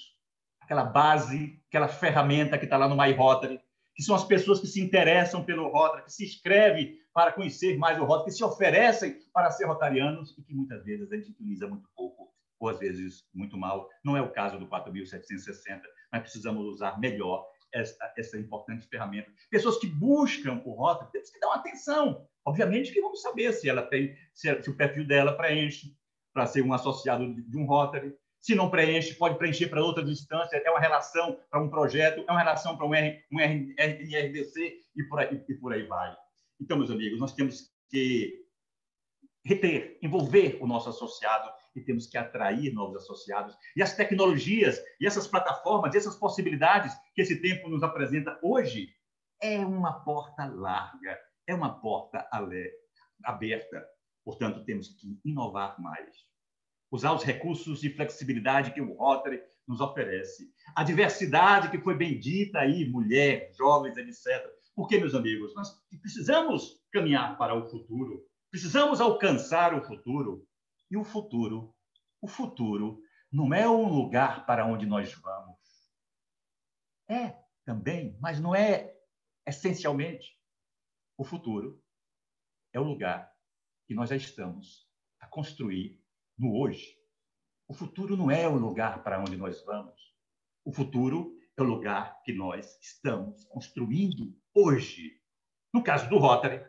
aquela 0.60 0.84
base, 0.84 1.60
aquela 1.68 1.88
ferramenta 1.88 2.58
que 2.58 2.64
está 2.64 2.76
lá 2.76 2.88
no 2.88 2.96
My 2.96 3.12
Rotary, 3.12 3.60
que 3.94 4.02
são 4.02 4.14
as 4.14 4.24
pessoas 4.24 4.60
que 4.60 4.66
se 4.66 4.80
interessam 4.80 5.44
pelo 5.44 5.68
Rotary, 5.68 6.04
que 6.04 6.12
se 6.12 6.24
inscrevem 6.24 6.98
para 7.12 7.32
conhecer 7.32 7.78
mais 7.78 7.98
o 7.98 8.04
Rotary, 8.04 8.30
que 8.30 8.36
se 8.36 8.44
oferecem 8.44 9.16
para 9.32 9.50
ser 9.50 9.66
rotarianos 9.66 10.36
e 10.36 10.42
que 10.42 10.52
muitas 10.52 10.84
vezes 10.84 11.10
a 11.10 11.16
gente 11.16 11.30
utiliza 11.30 11.68
muito 11.68 11.88
pouco, 11.94 12.34
ou 12.58 12.68
às 12.68 12.78
vezes 12.78 13.24
muito 13.32 13.56
mal. 13.56 13.88
Não 14.04 14.16
é 14.16 14.20
o 14.20 14.32
caso 14.32 14.58
do 14.58 14.66
4.760, 14.66 15.80
mas 16.12 16.22
precisamos 16.22 16.66
usar 16.66 16.98
melhor 16.98 17.46
essa, 17.74 18.12
essa 18.16 18.38
importante 18.38 18.86
ferramenta. 18.86 19.30
Pessoas 19.50 19.78
que 19.78 19.86
buscam 19.86 20.62
o 20.64 20.72
Rotary, 20.72 21.10
temos 21.10 21.30
que 21.30 21.40
dar 21.40 21.48
uma 21.48 21.56
atenção. 21.56 22.26
Obviamente 22.46 22.92
que 22.92 23.00
vamos 23.00 23.20
saber 23.20 23.52
se 23.52 23.68
ela 23.68 23.82
tem, 23.82 24.16
se, 24.32 24.62
se 24.62 24.70
o 24.70 24.76
perfil 24.76 25.06
dela 25.06 25.36
preenche 25.36 25.94
para 26.32 26.46
ser 26.46 26.62
um 26.62 26.72
associado 26.72 27.34
de 27.34 27.58
um 27.58 27.66
Rotary. 27.66 28.14
Se 28.40 28.54
não 28.54 28.70
preenche, 28.70 29.14
pode 29.14 29.38
preencher 29.38 29.68
para 29.68 29.82
outra 29.82 30.04
distância. 30.04 30.56
É 30.56 30.70
uma 30.70 30.80
relação 30.80 31.38
para 31.50 31.62
um 31.62 31.70
projeto, 31.70 32.24
é 32.26 32.30
uma 32.30 32.40
relação 32.40 32.76
para 32.76 32.86
um, 32.86 32.94
R, 32.94 33.24
um 33.32 33.38
RDC 33.38 34.76
e 34.96 35.02
por, 35.04 35.20
aí, 35.20 35.42
e 35.48 35.54
por 35.54 35.72
aí 35.72 35.84
vai. 35.84 36.14
Então, 36.60 36.76
meus 36.76 36.90
amigos, 36.90 37.18
nós 37.18 37.32
temos 37.32 37.72
que 37.90 38.44
reter, 39.44 39.98
envolver 40.02 40.58
o 40.60 40.66
nosso 40.66 40.88
associado 40.88 41.50
e 41.74 41.80
temos 41.80 42.06
que 42.06 42.16
atrair 42.16 42.72
novos 42.72 42.96
associados. 42.96 43.56
E 43.76 43.82
as 43.82 43.94
tecnologias, 43.96 44.80
e 45.00 45.06
essas 45.06 45.26
plataformas, 45.26 45.94
e 45.94 45.98
essas 45.98 46.16
possibilidades 46.16 46.92
que 47.14 47.22
esse 47.22 47.40
tempo 47.40 47.68
nos 47.68 47.82
apresenta 47.82 48.38
hoje, 48.42 48.88
é 49.42 49.58
uma 49.58 50.04
porta 50.04 50.46
larga, 50.46 51.18
é 51.46 51.54
uma 51.54 51.80
porta 51.80 52.26
aberta. 53.22 53.86
Portanto, 54.24 54.64
temos 54.64 54.88
que 54.88 55.20
inovar 55.24 55.80
mais. 55.80 56.16
Usar 56.90 57.12
os 57.12 57.24
recursos 57.24 57.80
de 57.80 57.90
flexibilidade 57.90 58.72
que 58.72 58.80
o 58.80 58.94
Rotary 58.94 59.42
nos 59.66 59.80
oferece. 59.80 60.50
A 60.74 60.84
diversidade 60.84 61.70
que 61.70 61.82
foi 61.82 61.96
bem 61.96 62.18
dita 62.18 62.60
aí, 62.60 62.88
mulher, 62.88 63.50
jovens, 63.56 63.96
etc. 63.96 64.46
Porque, 64.74 64.98
meus 64.98 65.14
amigos, 65.14 65.54
nós 65.54 65.68
precisamos 66.00 66.80
caminhar 66.92 67.36
para 67.38 67.54
o 67.54 67.68
futuro, 67.68 68.24
precisamos 68.50 69.00
alcançar 69.00 69.74
o 69.74 69.84
futuro. 69.84 70.46
E 70.90 70.96
o 70.96 71.04
futuro, 71.04 71.74
o 72.20 72.28
futuro 72.28 73.02
não 73.30 73.52
é 73.52 73.68
um 73.68 73.88
lugar 73.88 74.46
para 74.46 74.66
onde 74.66 74.86
nós 74.86 75.12
vamos. 75.14 75.58
É 77.08 77.38
também, 77.64 78.16
mas 78.20 78.40
não 78.40 78.54
é 78.54 78.94
essencialmente. 79.46 80.38
O 81.16 81.24
futuro 81.24 81.82
é 82.72 82.80
o 82.80 82.84
lugar 82.84 83.32
que 83.86 83.94
nós 83.94 84.10
já 84.10 84.16
estamos 84.16 84.88
a 85.20 85.26
construir 85.26 86.02
no 86.38 86.56
hoje. 86.56 86.98
O 87.66 87.74
futuro 87.74 88.16
não 88.16 88.30
é 88.30 88.46
o 88.46 88.56
lugar 88.56 89.02
para 89.02 89.20
onde 89.20 89.36
nós 89.36 89.64
vamos. 89.64 90.14
O 90.64 90.72
futuro 90.72 91.36
é 91.56 91.62
o 91.62 91.64
lugar 91.64 92.20
que 92.22 92.32
nós 92.32 92.78
estamos 92.80 93.44
construindo 93.44 94.36
hoje. 94.54 95.20
No 95.72 95.82
caso 95.82 96.08
do 96.08 96.18
Rotary, 96.18 96.64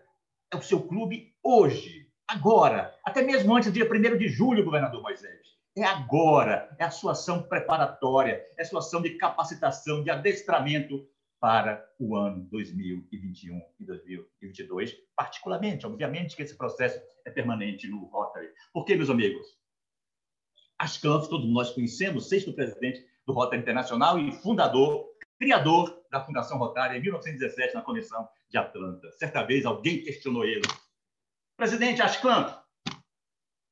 é 0.52 0.56
o 0.56 0.62
seu 0.62 0.88
clube 0.88 1.36
hoje 1.44 2.12
agora, 2.28 2.95
até 3.06 3.22
mesmo 3.22 3.56
antes 3.56 3.72
do 3.72 3.74
dia 3.74 3.86
1 3.86 4.18
de 4.18 4.28
julho, 4.28 4.66
governador 4.66 5.02
Moisés. 5.02 5.56
É 5.78 5.84
agora, 5.84 6.76
é 6.80 6.86
a 6.86 6.90
sua 6.90 7.12
ação 7.12 7.44
preparatória, 7.44 8.44
é 8.58 8.64
a 8.64 8.66
sua 8.66 8.80
ação 8.80 9.02
de 9.02 9.12
capacitação, 9.12 10.04
de 10.04 10.10
adestramento 10.10 11.08
para 11.40 11.86
o 12.00 12.16
ano 12.16 12.48
2021 12.50 13.62
e 13.80 13.86
2022, 13.86 14.96
particularmente. 15.16 15.86
Obviamente 15.86 16.36
que 16.36 16.42
esse 16.42 16.58
processo 16.58 17.00
é 17.26 17.30
permanente 17.30 17.88
no 17.88 18.06
Rotary. 18.06 18.50
Porque, 18.74 18.96
meus 18.96 19.10
amigos, 19.10 19.46
as 20.80 20.98
Campos, 20.98 21.28
todos 21.28 21.48
nós 21.48 21.72
conhecemos, 21.72 22.30
sexto 22.30 22.54
presidente 22.54 23.06
do 23.28 23.34
Rotary 23.34 23.62
Internacional 23.62 24.18
e 24.18 24.32
fundador, 24.32 25.06
criador 25.38 26.04
da 26.10 26.26
Fundação 26.26 26.58
Rotária 26.58 26.98
em 26.98 27.02
1917, 27.02 27.76
na 27.76 27.82
Convenção 27.82 28.28
de 28.50 28.58
Atlanta. 28.58 29.12
Certa 29.12 29.44
vez, 29.44 29.66
alguém 29.66 30.02
questionou 30.02 30.46
ele. 30.46 30.68
Presidente 31.58 32.02
Ashclamp, 32.02 32.65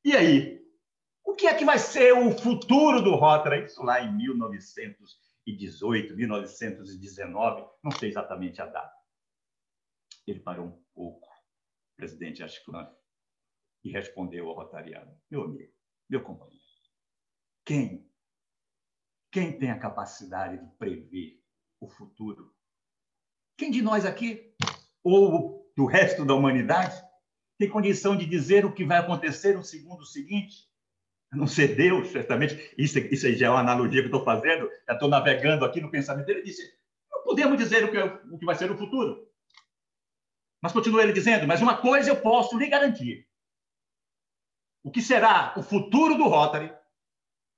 e 0.03 0.15
aí? 0.15 0.63
O 1.23 1.35
que 1.35 1.47
é 1.47 1.53
que 1.53 1.65
vai 1.65 1.79
ser 1.79 2.13
o 2.13 2.31
futuro 2.37 3.01
do 3.01 3.15
Rotary? 3.15 3.65
Isso 3.65 3.81
lá 3.81 4.01
em 4.01 4.15
1918, 4.15 6.15
1919, 6.15 7.65
não 7.83 7.91
sei 7.91 8.09
exatamente 8.09 8.61
a 8.61 8.65
data. 8.65 8.93
Ele 10.27 10.39
parou 10.39 10.67
um 10.67 10.83
pouco, 10.93 11.27
presidente 11.95 12.43
Ashclamp, 12.43 12.93
e 13.83 13.91
respondeu 13.91 14.49
ao 14.49 14.55
rotariano: 14.55 15.19
Meu 15.29 15.43
amigo, 15.43 15.73
meu 16.09 16.23
companheiro, 16.23 16.63
quem? 17.65 18.09
Quem 19.31 19.57
tem 19.57 19.71
a 19.71 19.79
capacidade 19.79 20.63
de 20.63 20.77
prever 20.77 21.43
o 21.79 21.87
futuro? 21.87 22.53
Quem 23.57 23.71
de 23.71 23.81
nós 23.81 24.05
aqui, 24.05 24.55
ou 25.03 25.71
do 25.75 25.85
resto 25.85 26.23
da 26.23 26.35
humanidade, 26.35 26.95
tem 27.63 27.69
condição 27.69 28.15
de 28.17 28.25
dizer 28.25 28.65
o 28.65 28.73
que 28.73 28.83
vai 28.83 28.97
acontecer 28.97 29.55
no 29.55 29.63
segundo 29.63 30.05
seguinte? 30.05 30.67
A 31.31 31.37
não 31.37 31.47
ser 31.47 31.75
Deus, 31.75 32.09
certamente. 32.09 32.73
Isso, 32.77 32.99
isso 32.99 33.31
já 33.35 33.47
é 33.47 33.49
uma 33.49 33.61
analogia 33.61 34.01
que 34.01 34.07
estou 34.07 34.23
fazendo, 34.23 34.69
já 34.85 34.93
estou 34.93 35.07
navegando 35.07 35.63
aqui 35.63 35.79
no 35.79 35.89
pensamento 35.89 36.25
dele. 36.25 36.39
Ele 36.39 36.47
disse: 36.47 36.61
não 37.09 37.23
podemos 37.23 37.57
dizer 37.57 37.85
o 37.85 37.89
que, 37.89 37.97
o 37.97 38.37
que 38.37 38.45
vai 38.45 38.55
ser 38.55 38.69
o 38.69 38.77
futuro. 38.77 39.25
Mas 40.61 40.73
continua 40.73 41.03
ele 41.03 41.13
dizendo: 41.13 41.47
mas 41.47 41.61
uma 41.61 41.77
coisa 41.77 42.09
eu 42.09 42.19
posso 42.19 42.57
lhe 42.57 42.67
garantir. 42.67 43.25
O 44.83 44.91
que 44.91 45.01
será 45.01 45.53
o 45.55 45.63
futuro 45.63 46.15
do 46.15 46.25
Rotary 46.25 46.69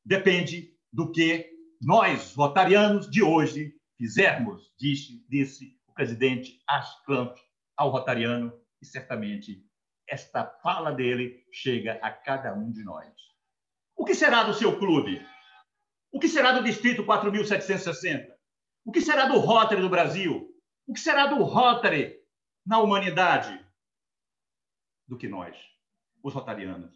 depende 0.06 0.72
do 0.94 1.12
que 1.12 1.50
nós, 1.82 2.36
rotarianos 2.36 3.10
de 3.10 3.24
hoje, 3.24 3.74
fizermos, 3.98 4.72
disse, 4.78 5.26
disse 5.28 5.80
o 5.88 5.94
presidente 5.94 6.62
Ashclamp 6.68 7.36
ao 7.76 7.90
rotariano, 7.90 8.54
e 8.82 8.86
certamente 8.86 9.65
esta 10.08 10.46
fala 10.46 10.92
dele 10.92 11.46
chega 11.52 11.94
a 12.02 12.12
cada 12.12 12.54
um 12.54 12.72
de 12.72 12.84
nós. 12.84 13.14
O 13.96 14.06
que 14.06 14.14
será 14.14 14.44
do 14.44 14.54
seu 14.54 14.78
clube? 14.78 15.26
O 16.12 16.20
que 16.20 16.28
será 16.28 16.52
do 16.52 16.64
Distrito 16.64 17.04
4.760? 17.04 18.28
O 18.86 18.92
que 18.92 19.02
será 19.02 19.26
do 19.26 19.40
Rotary 19.40 19.82
do 19.82 19.90
Brasil? 19.90 20.50
O 20.88 20.94
que 20.94 21.00
será 21.00 21.28
do 21.28 21.44
Rotary 21.44 22.16
na 22.66 22.80
humanidade? 22.80 23.60
Do 25.08 25.18
que 25.18 25.28
nós, 25.28 25.58
os 26.24 26.34
rotarianos, 26.34 26.94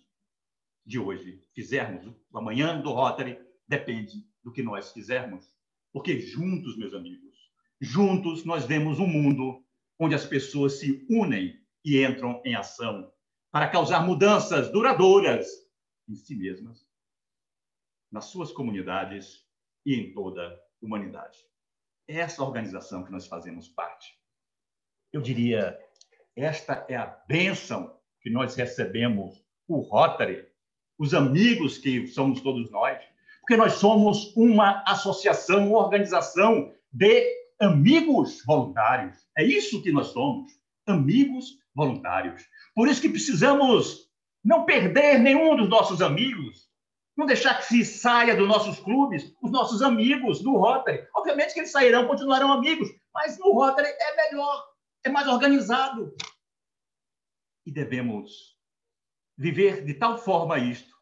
de 0.85 0.97
hoje 0.97 1.43
fizermos, 1.53 2.15
o 2.31 2.37
amanhã 2.37 2.79
do 2.81 2.91
Rotary 2.91 3.39
depende 3.67 4.25
do 4.43 4.51
que 4.51 4.63
nós 4.63 4.91
fizermos. 4.91 5.51
Porque 5.91 6.19
juntos, 6.19 6.77
meus 6.77 6.93
amigos, 6.93 7.35
juntos 7.79 8.45
nós 8.45 8.65
vemos 8.65 8.99
um 8.99 9.07
mundo 9.07 9.63
onde 9.99 10.15
as 10.15 10.25
pessoas 10.25 10.79
se 10.79 11.05
unem 11.09 11.58
e 11.83 12.03
entram 12.03 12.41
em 12.45 12.55
ação 12.55 13.11
para 13.51 13.69
causar 13.69 14.05
mudanças 14.05 14.71
duradouras 14.71 15.47
em 16.07 16.15
si 16.15 16.35
mesmas, 16.35 16.85
nas 18.11 18.25
suas 18.25 18.51
comunidades 18.51 19.45
e 19.85 19.95
em 19.95 20.13
toda 20.13 20.47
a 20.47 20.59
humanidade. 20.81 21.37
É 22.07 22.17
essa 22.17 22.43
organização 22.43 23.03
que 23.03 23.11
nós 23.11 23.27
fazemos 23.27 23.67
parte. 23.67 24.17
Eu 25.11 25.21
diria, 25.21 25.79
esta 26.35 26.85
é 26.87 26.95
a 26.95 27.05
bênção 27.27 27.99
que 28.21 28.29
nós 28.29 28.55
recebemos, 28.55 29.43
o 29.67 29.79
Rotary, 29.79 30.47
os 30.97 31.13
amigos 31.13 31.77
que 31.77 32.07
somos 32.07 32.41
todos 32.41 32.69
nós, 32.71 33.01
porque 33.39 33.55
nós 33.55 33.73
somos 33.73 34.35
uma 34.35 34.83
associação, 34.85 35.69
uma 35.69 35.79
organização 35.79 36.73
de 36.91 37.25
amigos 37.59 38.43
voluntários. 38.45 39.17
É 39.37 39.43
isso 39.43 39.81
que 39.81 39.91
nós 39.91 40.07
somos, 40.07 40.51
amigos 40.85 41.57
voluntários. 41.79 42.43
Por 42.75 42.89
isso 42.89 43.01
que 43.01 43.09
precisamos 43.09 44.09
não 44.43 44.65
perder 44.65 45.17
nenhum 45.17 45.55
dos 45.55 45.69
nossos 45.69 46.01
amigos, 46.01 46.69
não 47.17 47.25
deixar 47.25 47.57
que 47.57 47.65
se 47.65 47.85
saia 47.85 48.35
dos 48.35 48.47
nossos 48.47 48.79
clubes 48.79 49.33
os 49.41 49.51
nossos 49.51 49.81
amigos 49.81 50.41
do 50.41 50.57
Rotary. 50.57 51.07
Obviamente 51.15 51.53
que 51.53 51.61
eles 51.61 51.71
sairão, 51.71 52.07
continuarão 52.07 52.51
amigos, 52.51 52.89
mas 53.13 53.39
no 53.39 53.53
Rotary 53.53 53.87
é 53.87 54.15
melhor, 54.15 54.67
é 55.05 55.09
mais 55.09 55.27
organizado. 55.27 56.13
E 57.65 57.71
devemos 57.71 58.57
viver 59.37 59.85
de 59.85 59.93
tal 59.93 60.17
forma 60.17 60.59
isto 60.59 60.93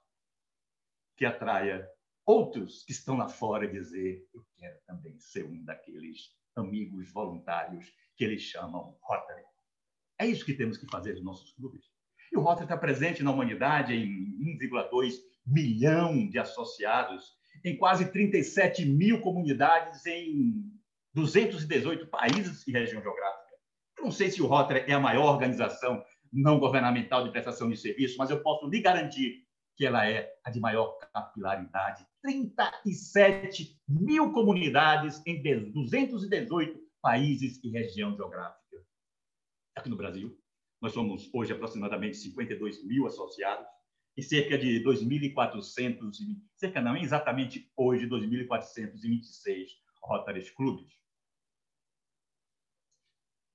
que 1.15 1.25
atraia 1.25 1.87
outros 2.23 2.83
que 2.83 2.91
estão 2.91 3.17
lá 3.17 3.27
fora 3.27 3.67
dizer 3.67 4.27
eu 4.31 4.45
quero 4.57 4.77
também 4.85 5.17
ser 5.17 5.43
um 5.45 5.63
daqueles 5.63 6.35
amigos 6.55 7.11
voluntários 7.11 7.91
que 8.15 8.23
eles 8.23 8.41
chamam 8.41 8.95
Rotary. 9.01 9.43
É 10.19 10.25
isso 10.25 10.45
que 10.45 10.53
temos 10.53 10.77
que 10.77 10.89
fazer 10.89 11.13
nos 11.13 11.23
nossos 11.23 11.53
clubes. 11.53 11.85
E 12.31 12.37
o 12.37 12.41
Rotary 12.41 12.65
está 12.65 12.77
presente 12.77 13.23
na 13.23 13.31
humanidade 13.31 13.93
em 13.93 14.57
1,2 14.59 15.13
milhão 15.45 16.27
de 16.27 16.37
associados, 16.39 17.37
em 17.63 17.77
quase 17.77 18.11
37 18.11 18.85
mil 18.85 19.21
comunidades 19.21 20.05
em 20.05 20.63
218 21.13 22.07
países 22.07 22.67
e 22.67 22.71
região 22.71 23.01
geográfica. 23.01 23.47
Eu 23.97 24.05
não 24.05 24.11
sei 24.11 24.29
se 24.29 24.41
o 24.41 24.47
Rotary 24.47 24.91
é 24.91 24.93
a 24.93 24.99
maior 24.99 25.33
organização 25.33 26.03
não 26.31 26.59
governamental 26.59 27.23
de 27.23 27.31
prestação 27.31 27.69
de 27.69 27.77
serviço, 27.77 28.17
mas 28.17 28.29
eu 28.29 28.41
posso 28.41 28.67
lhe 28.67 28.81
garantir 28.81 29.45
que 29.75 29.85
ela 29.85 30.07
é 30.07 30.29
a 30.43 30.51
de 30.51 30.59
maior 30.59 30.97
capilaridade. 31.13 32.05
37 32.21 33.79
mil 33.87 34.31
comunidades 34.31 35.21
em 35.25 35.41
218 35.71 36.79
países 37.01 37.63
e 37.63 37.69
região 37.69 38.15
geográfica. 38.15 38.66
Aqui 39.77 39.89
no 39.89 39.95
Brasil, 39.95 40.37
nós 40.81 40.91
somos 40.91 41.29
hoje 41.33 41.53
aproximadamente 41.53 42.17
52 42.17 42.83
mil 42.83 43.05
associados 43.05 43.67
e 44.15 44.23
cerca 44.23 44.57
de 44.57 44.83
2.400, 44.83 46.11
cerca 46.55 46.81
não, 46.81 46.97
exatamente 46.97 47.71
hoje, 47.77 48.07
2.426 48.07 49.67
Rotaries 50.01 50.49
Clubes. 50.49 50.91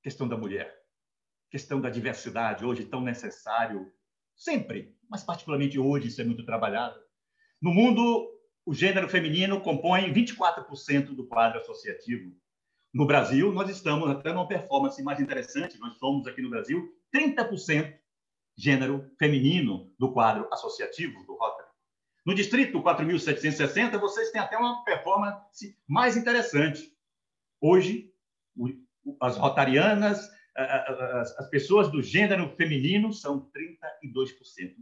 Questão 0.03 0.29
da 0.29 0.37
mulher 0.37 0.83
questão 1.53 1.83
da 1.83 1.91
diversidade, 1.91 2.65
hoje 2.65 2.87
tão 2.87 3.03
necessário, 3.03 3.93
sempre, 4.35 4.97
mas 5.07 5.23
particularmente 5.23 5.79
hoje 5.79 6.09
isso 6.09 6.23
é 6.23 6.25
muito 6.25 6.47
trabalhado. 6.47 6.99
No 7.61 7.75
mundo, 7.75 8.27
o 8.65 8.73
gênero 8.73 9.07
feminino 9.07 9.61
compõe 9.61 10.11
24% 10.15 11.15
do 11.15 11.29
quadro 11.29 11.61
associativo. 11.61 12.35
No 12.93 13.07
Brasil, 13.07 13.53
nós 13.53 13.71
estamos 13.71 14.09
até 14.11 14.33
numa 14.33 14.47
performance 14.47 15.03
mais 15.03 15.19
interessante, 15.19 15.79
nós 15.79 15.97
somos 15.99 16.27
aqui 16.27 16.43
no 16.43 16.51
Brasil 16.51 16.93
30% 17.15 17.99
gênero 18.57 19.11
feminino 19.19 19.91
do 19.99 20.13
quadro 20.13 20.47
associativo 20.53 21.25
do 21.25 21.35
Rotary. 21.35 21.69
No 22.25 22.35
distrito 22.35 22.83
4760, 22.83 23.99
vocês 23.99 24.31
têm 24.31 24.41
até 24.41 24.59
uma 24.59 24.85
performance 24.85 25.77
mais 25.89 26.17
interessante. 26.17 26.95
Hoje, 27.61 28.13
as 29.21 29.37
rotarianas 29.37 30.31
as 30.55 31.49
pessoas 31.49 31.91
do 31.91 32.03
gênero 32.03 32.55
feminino 32.57 33.13
são 33.13 33.51
32%, 34.05 34.75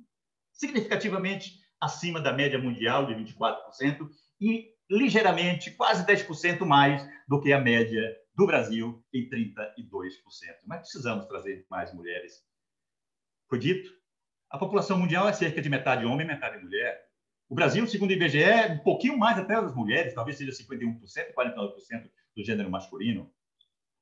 significativamente 0.52 1.60
acima 1.80 2.20
da 2.20 2.32
média 2.32 2.58
mundial 2.58 3.06
de 3.06 3.14
24% 3.14 4.08
e 4.40 4.74
ligeiramente, 4.90 5.70
quase 5.70 6.04
10% 6.04 6.66
mais 6.66 7.08
do 7.28 7.40
que 7.40 7.52
a 7.52 7.60
média 7.60 8.02
do 8.34 8.46
Brasil 8.46 9.02
em 9.14 9.28
32%. 9.28 9.70
Mas 10.66 10.80
precisamos 10.80 11.26
trazer 11.26 11.64
mais 11.70 11.94
mulheres. 11.94 12.44
Foi 13.48 13.58
dito, 13.58 13.90
a 14.50 14.58
população 14.58 14.98
mundial 14.98 15.28
é 15.28 15.32
cerca 15.32 15.62
de 15.62 15.68
metade 15.68 16.04
homem 16.04 16.26
metade 16.26 16.62
mulher. 16.62 17.00
O 17.48 17.54
Brasil, 17.54 17.86
segundo 17.86 18.10
o 18.10 18.12
IBGE, 18.12 18.42
é 18.42 18.66
um 18.72 18.78
pouquinho 18.78 19.16
mais 19.16 19.38
até 19.38 19.54
das 19.54 19.74
mulheres, 19.74 20.14
talvez 20.14 20.38
seja 20.38 20.52
51%, 20.52 20.98
49% 21.36 22.10
do 22.36 22.44
gênero 22.44 22.70
masculino. 22.70 23.30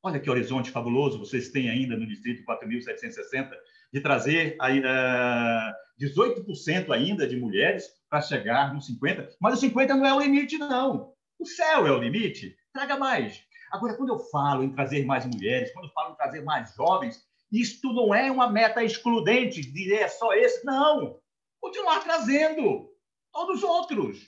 Olha 0.02 0.20
que 0.20 0.30
horizonte 0.30 0.70
fabuloso 0.70 1.18
vocês 1.18 1.50
têm 1.50 1.68
ainda 1.68 1.96
no 1.96 2.06
Distrito 2.06 2.44
4.760, 2.44 3.50
de 3.92 4.00
trazer 4.00 4.56
aí, 4.60 4.80
uh, 4.80 4.84
eh, 4.86 5.72
18% 6.00 6.90
ainda 6.92 7.26
de 7.26 7.36
mulheres 7.36 7.97
para 8.08 8.20
chegar 8.20 8.74
nos 8.74 8.90
50%. 8.90 9.36
Mas 9.40 9.62
o 9.62 9.66
50% 9.66 9.88
não 9.88 10.06
é 10.06 10.14
o 10.14 10.20
limite, 10.20 10.58
não. 10.58 11.12
O 11.38 11.46
céu 11.46 11.86
é 11.86 11.92
o 11.92 11.98
limite. 11.98 12.56
Traga 12.72 12.96
mais. 12.96 13.42
Agora, 13.70 13.96
quando 13.96 14.10
eu 14.10 14.18
falo 14.30 14.62
em 14.62 14.72
trazer 14.72 15.04
mais 15.04 15.26
mulheres, 15.26 15.72
quando 15.72 15.86
eu 15.86 15.92
falo 15.92 16.12
em 16.12 16.16
trazer 16.16 16.42
mais 16.42 16.74
jovens, 16.74 17.22
isto 17.52 17.92
não 17.92 18.14
é 18.14 18.30
uma 18.30 18.50
meta 18.50 18.82
excludente, 18.82 19.60
de 19.60 19.94
é 19.94 20.08
só 20.08 20.32
esse. 20.32 20.64
Não. 20.64 21.18
Continuar 21.60 22.00
trazendo. 22.00 22.88
Todos 23.32 23.58
os 23.58 23.62
outros. 23.62 24.26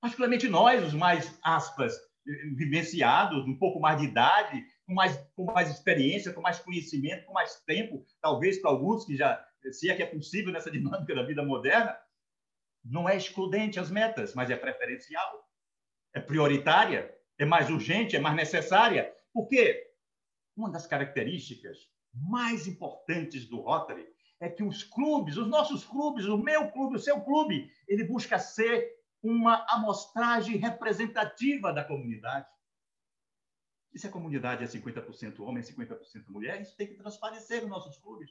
Particularmente 0.00 0.48
nós, 0.48 0.82
os 0.84 0.94
mais, 0.94 1.38
aspas, 1.42 1.94
vivenciados, 2.56 3.46
um 3.46 3.56
pouco 3.56 3.80
mais 3.80 3.98
de 4.00 4.06
idade, 4.06 4.64
com 4.86 4.94
mais, 4.94 5.16
com 5.34 5.44
mais 5.44 5.70
experiência, 5.70 6.32
com 6.32 6.40
mais 6.40 6.58
conhecimento, 6.58 7.26
com 7.26 7.32
mais 7.32 7.60
tempo, 7.66 8.04
talvez 8.20 8.60
para 8.60 8.70
alguns 8.70 9.04
que 9.04 9.16
já, 9.16 9.44
se 9.70 9.90
é 9.90 9.94
que 9.94 10.02
é 10.02 10.06
possível 10.06 10.52
nessa 10.52 10.70
dinâmica 10.72 11.14
da 11.14 11.22
vida 11.22 11.44
moderna, 11.44 11.96
não 12.84 13.08
é 13.08 13.16
excludente 13.16 13.78
as 13.78 13.90
metas, 13.90 14.34
mas 14.34 14.50
é 14.50 14.56
preferencial, 14.56 15.48
é 16.14 16.20
prioritária, 16.20 17.14
é 17.38 17.44
mais 17.44 17.70
urgente, 17.70 18.16
é 18.16 18.20
mais 18.20 18.36
necessária. 18.36 19.12
Porque 19.32 19.92
uma 20.56 20.70
das 20.70 20.86
características 20.86 21.78
mais 22.12 22.66
importantes 22.66 23.48
do 23.48 23.60
Rotary 23.60 24.06
é 24.40 24.48
que 24.48 24.62
os 24.62 24.82
clubes, 24.82 25.36
os 25.36 25.46
nossos 25.46 25.84
clubes, 25.84 26.26
o 26.26 26.36
meu 26.36 26.70
clube, 26.70 26.96
o 26.96 27.00
seu 27.00 27.20
clube, 27.20 27.70
ele 27.86 28.04
busca 28.04 28.38
ser 28.38 28.90
uma 29.22 29.64
amostragem 29.68 30.56
representativa 30.56 31.72
da 31.72 31.84
comunidade. 31.84 32.48
E 33.94 33.98
se 33.98 34.06
a 34.06 34.10
comunidade 34.10 34.64
é 34.64 34.66
50% 34.66 35.40
homem, 35.40 35.62
50% 35.62 36.26
mulher, 36.28 36.60
isso 36.60 36.76
tem 36.76 36.88
que 36.88 36.94
transparecer 36.94 37.60
nos 37.60 37.70
nossos 37.70 37.96
clubes. 37.98 38.30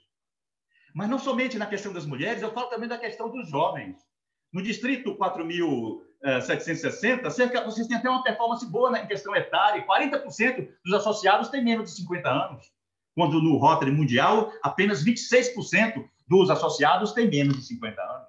Mas 0.93 1.09
não 1.09 1.17
somente 1.17 1.57
na 1.57 1.65
questão 1.65 1.93
das 1.93 2.05
mulheres, 2.05 2.41
eu 2.41 2.51
falo 2.51 2.67
também 2.67 2.89
da 2.89 2.97
questão 2.97 3.29
dos 3.29 3.47
jovens. 3.49 4.05
No 4.53 4.61
distrito 4.61 5.15
4.760, 5.15 7.29
cerca, 7.29 7.63
vocês 7.63 7.87
têm 7.87 7.95
até 7.97 8.09
uma 8.09 8.23
performance 8.23 8.69
boa 8.69 8.99
em 8.99 9.07
questão 9.07 9.33
etária. 9.35 9.87
40% 9.87 10.67
dos 10.83 10.93
associados 10.93 11.47
têm 11.49 11.63
menos 11.63 11.89
de 11.89 11.95
50 11.97 12.29
anos. 12.29 12.69
Quando 13.15 13.41
no 13.41 13.57
Rotary 13.57 13.91
Mundial, 13.91 14.51
apenas 14.61 15.03
26% 15.03 16.05
dos 16.27 16.49
associados 16.49 17.13
têm 17.13 17.29
menos 17.29 17.55
de 17.57 17.63
50 17.63 18.01
anos. 18.01 18.27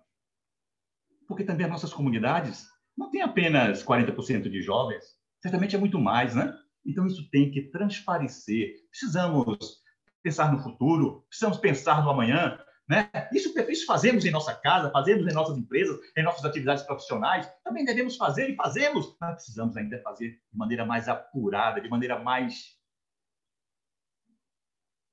Porque 1.26 1.44
também 1.44 1.66
as 1.66 1.72
nossas 1.72 1.92
comunidades 1.92 2.66
não 2.96 3.10
têm 3.10 3.22
apenas 3.22 3.84
40% 3.84 4.48
de 4.50 4.62
jovens, 4.62 5.04
certamente 5.40 5.74
é 5.74 5.78
muito 5.78 5.98
mais, 5.98 6.34
né? 6.34 6.54
Então, 6.84 7.06
isso 7.06 7.26
tem 7.30 7.50
que 7.50 7.70
transparecer. 7.70 8.74
Precisamos 8.90 9.80
pensar 10.22 10.52
no 10.52 10.62
futuro, 10.62 11.24
precisamos 11.28 11.58
pensar 11.58 12.04
no 12.04 12.10
amanhã. 12.10 12.58
Né? 12.88 13.10
Isso, 13.32 13.52
isso 13.70 13.86
fazemos 13.86 14.24
em 14.24 14.30
nossa 14.30 14.54
casa, 14.54 14.90
fazemos 14.90 15.26
em 15.26 15.34
nossas 15.34 15.56
empresas, 15.56 15.98
em 16.16 16.22
nossas 16.22 16.44
atividades 16.44 16.82
profissionais. 16.84 17.50
Também 17.64 17.84
devemos 17.84 18.16
fazer 18.16 18.50
e 18.50 18.56
fazemos, 18.56 19.16
mas 19.20 19.34
precisamos 19.34 19.76
ainda 19.76 20.00
fazer 20.02 20.30
de 20.30 20.58
maneira 20.58 20.84
mais 20.84 21.08
apurada, 21.08 21.80
de 21.80 21.88
maneira 21.88 22.18
mais. 22.18 22.76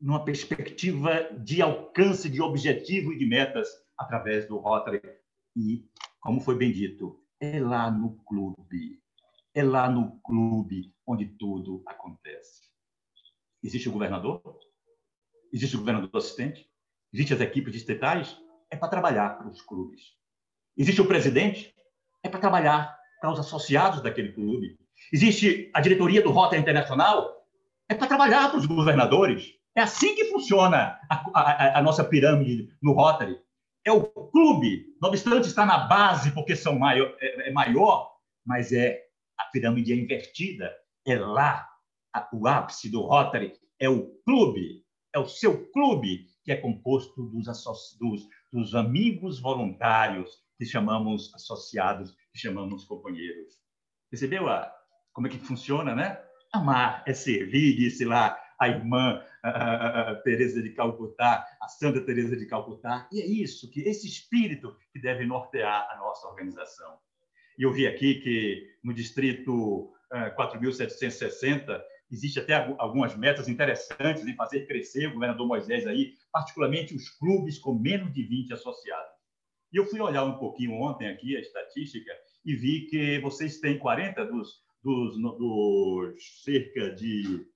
numa 0.02 0.24
perspectiva 0.24 1.30
de 1.38 1.62
alcance, 1.62 2.30
de 2.30 2.42
objetivo 2.42 3.14
e 3.14 3.18
de 3.18 3.26
metas 3.26 3.68
através 3.98 4.48
do 4.48 4.58
Rotary. 4.58 5.02
E, 5.56 5.90
como 6.22 6.42
foi 6.42 6.58
bem 6.58 6.72
dito, 6.72 7.22
é 7.40 7.60
lá 7.60 7.92
no 7.92 8.16
clube 8.24 9.00
é 9.54 9.64
lá 9.64 9.90
no 9.90 10.20
clube 10.22 10.94
onde 11.06 11.26
tudo 11.26 11.84
acontece. 11.86 12.70
Existe 13.64 13.90
o 13.90 13.92
governador? 13.92 14.42
Existe 15.52 15.76
o 15.76 15.80
governador 15.80 16.10
assistente? 16.14 16.70
Existe 17.14 17.34
as 17.34 17.42
equipes 17.42 17.74
distritais? 17.74 18.38
É 18.70 18.78
para 18.78 18.88
trabalhar 18.88 19.38
para 19.38 19.48
os 19.48 19.62
clubes. 19.62 20.02
Existe 20.78 21.02
o 21.02 21.08
presidente? 21.08 21.74
É 22.24 22.30
para 22.30 22.40
trabalhar 22.40 22.96
para 23.20 23.32
os 23.32 23.40
associados 23.40 24.02
daquele 24.02 24.32
clube. 24.32 24.78
Existe 25.12 25.70
a 25.74 25.82
diretoria 25.82 26.22
do 26.22 26.32
Rota 26.32 26.58
Internacional? 26.58 27.46
É 27.88 27.96
para 27.96 28.08
trabalhar 28.08 28.50
para 28.50 28.60
os 28.60 28.66
governadores. 28.66 29.54
É 29.76 29.82
assim 29.82 30.16
que 30.16 30.26
funciona 30.26 31.00
a, 31.10 31.26
a, 31.34 31.80
a, 31.80 31.82
nossa 31.82 32.04
pirâmide 32.04 32.70
no 32.82 32.94
Rotary. 32.94 33.40
É 33.86 33.92
o 33.92 34.04
clube, 34.04 34.86
não 35.02 35.10
obstante 35.10 35.48
estar 35.48 35.66
na 35.66 35.88
base, 35.88 36.32
porque 36.32 36.56
são 36.56 36.78
maior, 36.78 37.16
é, 37.20 37.50
é 37.50 37.52
maior, 37.52 38.12
mas 38.46 38.72
é 38.72 39.02
a 39.38 39.46
pirâmide 39.46 39.94
é 39.94 39.96
invertida. 39.96 40.72
É 41.08 41.18
lá 41.18 41.68
o 42.34 42.48
ápice 42.48 42.90
do 42.90 43.02
Rotary, 43.02 43.54
é 43.80 43.90
o 43.90 44.08
clube, 44.26 44.84
é 45.14 45.20
o 45.20 45.28
seu 45.28 45.70
clube, 45.72 46.28
que 46.50 46.54
é 46.54 46.56
composto 46.56 47.28
dos, 47.28 47.46
dos, 48.00 48.28
dos 48.52 48.74
amigos 48.74 49.40
voluntários, 49.40 50.32
que 50.58 50.66
chamamos 50.66 51.32
associados, 51.36 52.10
que 52.34 52.40
chamamos 52.40 52.86
companheiros. 52.86 53.54
Percebeu 54.10 54.50
a, 54.50 54.76
como 55.14 55.28
é 55.28 55.30
que 55.30 55.38
funciona, 55.38 55.94
né? 55.94 56.20
Amar 56.52 57.04
é 57.06 57.14
servir, 57.14 57.76
disse 57.76 58.04
lá 58.04 58.36
a 58.60 58.68
irmã 58.68 59.24
Teresa 60.24 60.60
de 60.60 60.72
Calcutá, 60.72 61.46
a 61.62 61.68
Santa 61.68 62.02
Teresa 62.02 62.36
de 62.36 62.48
Calcutá. 62.48 63.08
E 63.12 63.22
é 63.22 63.28
isso, 63.28 63.70
que 63.70 63.82
esse 63.82 64.08
espírito 64.08 64.76
que 64.92 65.00
deve 65.00 65.28
nortear 65.28 65.88
a 65.92 65.98
nossa 65.98 66.28
organização. 66.28 66.98
E 67.60 67.62
eu 67.62 67.72
vi 67.72 67.86
aqui 67.86 68.16
que 68.16 68.76
no 68.84 68.92
distrito 68.92 69.94
4.760 70.12 71.70
eh, 71.70 71.86
existe 72.12 72.40
até 72.40 72.56
algumas 72.80 73.16
metas 73.16 73.48
interessantes 73.48 74.26
em 74.26 74.36
fazer 74.36 74.66
crescer 74.66 75.10
o 75.10 75.14
governador 75.14 75.46
Moisés 75.46 75.86
aí, 75.86 76.16
particularmente 76.32 76.96
os 76.96 77.10
clubes 77.10 77.60
com 77.60 77.74
menos 77.74 78.14
de 78.14 78.24
20 78.24 78.54
associados. 78.54 79.12
E 79.72 79.78
eu 79.78 79.86
fui 79.86 80.00
olhar 80.00 80.24
um 80.24 80.38
pouquinho 80.38 80.74
ontem 80.82 81.08
aqui 81.08 81.36
a 81.36 81.40
estatística 81.40 82.12
e 82.46 82.56
vi 82.56 82.88
que 82.88 83.20
vocês 83.20 83.60
têm 83.60 83.78
40 83.78 84.26
dos, 84.26 84.64
dos, 84.84 85.16
dos 85.18 86.44
cerca 86.44 86.92
de 86.96 87.48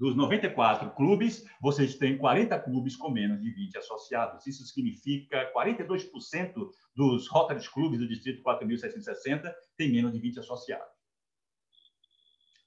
dos 0.00 0.16
94 0.16 0.90
clubes, 0.92 1.44
vocês 1.60 1.96
têm 1.96 2.16
40 2.16 2.58
clubes 2.60 2.96
com 2.96 3.10
menos 3.10 3.38
de 3.42 3.50
20 3.50 3.76
associados. 3.76 4.46
Isso 4.46 4.64
significa 4.64 5.52
42% 5.54 6.54
dos 6.96 7.28
Rotary 7.28 7.62
Clubes 7.68 7.98
do 7.98 8.08
Distrito 8.08 8.42
4.760 8.42 9.52
têm 9.76 9.92
menos 9.92 10.14
de 10.14 10.18
20 10.18 10.38
associados. 10.40 10.88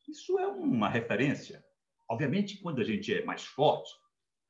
Isso 0.07 0.37
é 0.37 0.45
uma 0.45 0.87
referência. 0.87 1.65
Obviamente, 2.07 2.61
quando 2.61 2.79
a 2.81 2.83
gente 2.83 3.11
é 3.11 3.25
mais 3.25 3.43
forte, 3.43 3.89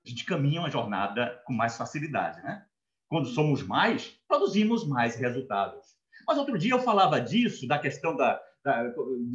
a 0.05 0.09
gente 0.09 0.25
caminha 0.25 0.59
uma 0.59 0.69
jornada 0.69 1.41
com 1.45 1.53
mais 1.53 1.77
facilidade, 1.77 2.41
né? 2.41 2.65
Quando 3.07 3.27
somos 3.27 3.61
mais, 3.63 4.07
produzimos 4.27 4.87
mais 4.87 5.15
resultados. 5.15 5.85
Mas 6.27 6.37
outro 6.37 6.57
dia 6.57 6.73
eu 6.73 6.79
falava 6.79 7.21
disso, 7.21 7.67
da 7.67 7.77
questão 7.77 8.15
da, 8.15 8.41
da, 8.63 8.83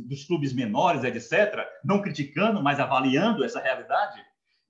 dos 0.06 0.24
clubes 0.24 0.52
menores, 0.52 1.04
etc., 1.04 1.66
não 1.84 2.02
criticando, 2.02 2.62
mas 2.62 2.80
avaliando 2.80 3.44
essa 3.44 3.60
realidade. 3.60 4.20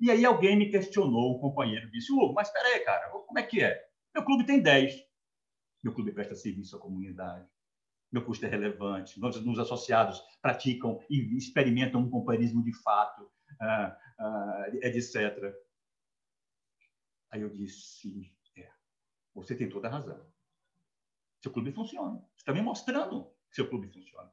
E 0.00 0.10
aí 0.10 0.24
alguém 0.24 0.56
me 0.56 0.70
questionou, 0.70 1.36
um 1.36 1.40
companheiro 1.40 1.90
disse, 1.90 2.12
Hugo, 2.12 2.34
mas 2.34 2.48
espera 2.48 2.68
aí, 2.68 2.80
cara, 2.80 3.08
como 3.08 3.38
é 3.38 3.42
que 3.42 3.62
é? 3.62 3.82
Meu 4.14 4.24
clube 4.24 4.44
tem 4.44 4.60
10. 4.60 4.94
Meu 5.82 5.92
clube 5.92 6.12
presta 6.12 6.34
serviço 6.34 6.76
à 6.76 6.78
comunidade. 6.78 7.46
Meu 8.12 8.24
custo 8.24 8.46
é 8.46 8.48
relevante. 8.48 9.20
Nós, 9.20 9.42
nos 9.44 9.58
associados 9.58 10.22
praticam 10.40 11.00
e 11.10 11.36
experimentam 11.36 12.00
um 12.00 12.10
companheirismo 12.10 12.62
de 12.62 12.72
fato, 12.82 13.30
ah, 13.60 13.96
ah, 14.18 14.66
etc. 14.82 15.52
Aí 17.30 17.42
eu 17.42 17.50
disse, 17.50 18.34
é, 18.56 18.70
você 19.34 19.54
tem 19.54 19.68
toda 19.68 19.88
a 19.88 19.90
razão. 19.90 20.26
Seu 21.42 21.52
clube 21.52 21.72
funciona. 21.72 22.18
Você 22.34 22.42
está 22.42 22.52
me 22.52 22.62
mostrando 22.62 23.30
que 23.48 23.56
seu 23.56 23.68
clube 23.68 23.88
funciona. 23.88 24.32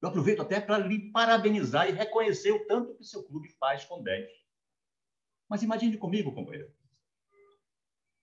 Eu 0.00 0.08
aproveito 0.08 0.40
até 0.40 0.60
para 0.60 0.78
lhe 0.78 1.12
parabenizar 1.12 1.88
e 1.88 1.92
reconhecer 1.92 2.50
o 2.50 2.66
tanto 2.66 2.96
que 2.96 3.04
seu 3.04 3.22
clube 3.22 3.50
faz 3.52 3.84
com 3.84 4.02
10. 4.02 4.28
Mas 5.48 5.62
imagine 5.62 5.96
comigo, 5.96 6.34
companheiro. 6.34 6.72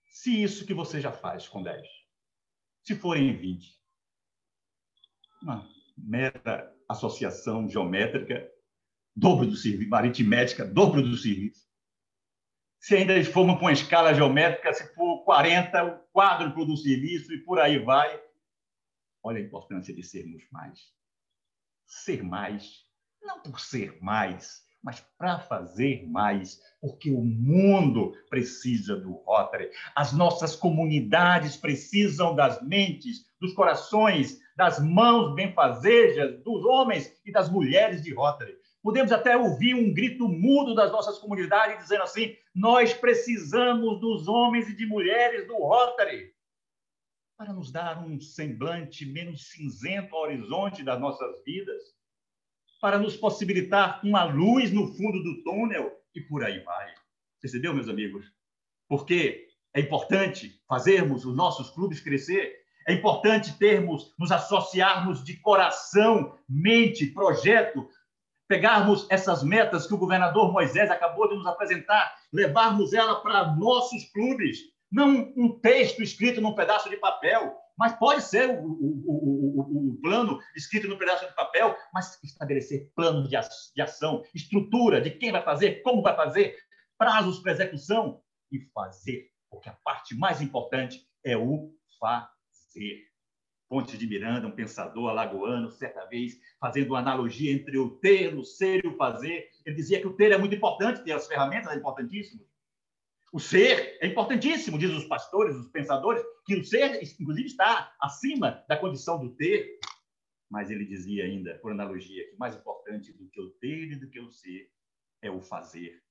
Se 0.08 0.42
isso 0.44 0.66
que 0.66 0.74
você 0.74 1.00
já 1.00 1.12
faz 1.12 1.48
com 1.48 1.64
10, 1.64 1.88
se 2.84 2.96
forem 2.96 3.38
20, 3.38 3.80
uma 5.42 5.70
mera 5.96 6.76
associação 6.90 7.70
geométrica, 7.70 8.52
dobro 9.16 9.46
do 9.46 9.56
serviço, 9.56 9.94
aritmética, 9.94 10.66
dobro 10.66 11.02
do 11.02 11.16
serviço. 11.16 11.69
Se 12.80 12.96
ainda 12.96 13.24
formos 13.26 13.56
com 13.60 13.66
uma 13.66 13.74
escala 13.74 14.14
geométrica, 14.14 14.74
se 14.74 14.94
for 14.94 15.24
40, 15.24 15.84
o 15.84 16.00
quádruplo 16.14 16.66
do 16.66 16.78
serviço 16.78 17.34
e 17.34 17.44
por 17.44 17.60
aí 17.60 17.80
vai. 17.80 18.20
Olha 19.22 19.38
a 19.40 19.44
importância 19.44 19.94
de 19.94 20.02
sermos 20.02 20.44
mais 20.52 20.80
ser 21.90 22.24
mais, 22.24 22.86
não 23.22 23.42
por 23.42 23.60
ser 23.60 23.98
mais, 24.00 24.62
mas 24.82 25.04
para 25.18 25.40
fazer 25.40 26.08
mais, 26.08 26.62
porque 26.80 27.12
o 27.12 27.22
mundo 27.22 28.14
precisa 28.30 28.96
do 28.96 29.14
Rotary. 29.26 29.70
As 29.96 30.14
nossas 30.14 30.56
comunidades 30.56 31.58
precisam 31.58 32.36
das 32.36 32.62
mentes, 32.62 33.26
dos 33.42 33.54
corações, 33.54 34.40
das 34.56 34.80
mãos 34.80 35.34
benfazejas, 35.36 36.42
dos 36.44 36.64
homens 36.64 37.12
e 37.26 37.32
das 37.32 37.50
mulheres 37.50 38.04
de 38.04 38.14
Rotary. 38.14 38.56
Podemos 38.82 39.12
até 39.12 39.36
ouvir 39.36 39.74
um 39.74 39.94
grito 39.94 40.30
mudo 40.30 40.74
das 40.74 40.92
nossas 40.92 41.18
comunidades 41.18 41.80
dizendo 41.80 42.04
assim: 42.04 42.36
nós 42.60 42.94
precisamos 42.94 44.02
dos 44.02 44.28
homens 44.28 44.68
e 44.68 44.76
de 44.76 44.86
mulheres 44.86 45.48
do 45.48 45.56
Rotary 45.56 46.34
para 47.38 47.54
nos 47.54 47.72
dar 47.72 48.04
um 48.06 48.20
semblante 48.20 49.06
menos 49.06 49.50
cinzento 49.50 50.14
ao 50.14 50.24
horizonte 50.24 50.84
das 50.84 51.00
nossas 51.00 51.42
vidas, 51.46 51.82
para 52.82 53.00
nos 53.00 53.16
possibilitar 53.16 54.02
uma 54.04 54.26
luz 54.26 54.74
no 54.74 54.94
fundo 54.94 55.24
do 55.24 55.42
túnel 55.42 55.90
e 56.14 56.20
por 56.20 56.44
aí 56.44 56.60
vai. 56.60 56.94
Percebeu, 57.40 57.74
meus 57.74 57.88
amigos? 57.88 58.26
Porque 58.90 59.48
é 59.74 59.80
importante 59.80 60.62
fazermos 60.68 61.24
os 61.24 61.34
nossos 61.34 61.70
clubes 61.70 62.02
crescer, 62.02 62.60
É 62.86 62.94
importante 62.94 63.58
termos, 63.58 64.16
nos 64.18 64.32
associarmos 64.32 65.24
de 65.24 65.38
coração, 65.38 66.38
mente, 66.50 67.06
projeto, 67.06 67.88
pegarmos 68.50 69.06
essas 69.12 69.44
metas 69.44 69.86
que 69.86 69.94
o 69.94 69.98
governador 69.98 70.52
Moisés 70.52 70.90
acabou 70.90 71.30
de 71.30 71.36
nos 71.36 71.46
apresentar, 71.46 72.16
levarmos 72.34 72.94
ela 72.94 73.22
para 73.22 73.56
nossos 73.56 74.12
clubes, 74.12 74.58
não 74.92 75.32
um 75.38 75.60
texto 75.60 76.02
escrito 76.02 76.42
num 76.42 76.56
pedaço 76.56 76.90
de 76.90 76.98
papel, 76.98 77.56
mas 77.78 77.94
pode 77.94 78.24
ser 78.24 78.50
o, 78.50 78.66
o, 78.66 79.06
o, 79.06 79.90
o 79.92 80.02
plano 80.02 80.40
escrito 80.56 80.88
num 80.88 80.98
pedaço 80.98 81.28
de 81.28 81.36
papel, 81.36 81.78
mas 81.94 82.18
estabelecer 82.24 82.92
planos 82.96 83.30
de, 83.30 83.38
de 83.76 83.82
ação, 83.84 84.24
estrutura 84.34 85.00
de 85.00 85.12
quem 85.12 85.32
vai 85.32 85.44
fazer, 85.44 85.84
como 85.84 86.02
vai 86.02 86.16
fazer, 86.16 86.58
prazos 86.98 87.40
para 87.40 87.52
execução 87.52 88.20
e 88.52 88.60
fazer, 88.74 89.30
porque 89.48 89.70
a 89.70 89.78
parte 89.84 90.18
mais 90.18 90.42
importante 90.42 91.08
é 91.24 91.38
o 91.38 91.72
fazer. 92.00 93.09
Pontes 93.70 94.00
de 94.00 94.08
Miranda, 94.08 94.48
um 94.48 94.52
pensador 94.52 95.12
alagoano, 95.12 95.70
certa 95.70 96.04
vez, 96.08 96.42
fazendo 96.60 96.90
uma 96.90 97.00
analogia 97.00 97.54
entre 97.54 97.78
o 97.78 97.92
ter, 97.92 98.36
o 98.36 98.44
ser 98.44 98.84
e 98.84 98.88
o 98.88 98.98
fazer, 98.98 99.48
ele 99.64 99.76
dizia 99.76 100.02
que 100.02 100.08
o 100.08 100.14
ter 100.14 100.32
é 100.32 100.38
muito 100.40 100.56
importante, 100.56 101.04
ter 101.04 101.12
as 101.12 101.28
ferramentas 101.28 101.72
é 101.72 101.76
importantíssimo. 101.76 102.44
O 103.32 103.40
ser 103.40 104.00
é 104.02 104.08
importantíssimo, 104.08 104.80
diz 104.80 104.90
os 104.90 105.06
pastores, 105.06 105.56
os 105.56 105.70
pensadores, 105.70 106.24
que 106.48 106.56
o 106.56 106.66
ser, 106.66 107.00
inclusive, 107.20 107.48
está 107.48 107.96
acima 108.02 108.66
da 108.68 108.76
condição 108.76 109.20
do 109.20 109.36
ter. 109.36 109.78
Mas 110.50 110.72
ele 110.72 110.84
dizia 110.84 111.26
ainda, 111.26 111.54
por 111.60 111.72
analogia, 111.72 112.28
que 112.28 112.38
mais 112.38 112.56
importante 112.56 113.14
do 113.14 113.30
que 113.30 113.40
o 113.40 113.52
ter 113.52 113.92
e 113.92 113.96
do 113.96 114.10
que 114.10 114.20
o 114.20 114.32
ser 114.32 114.72
é 115.22 115.30
o 115.30 115.42
fazer. 115.42 116.02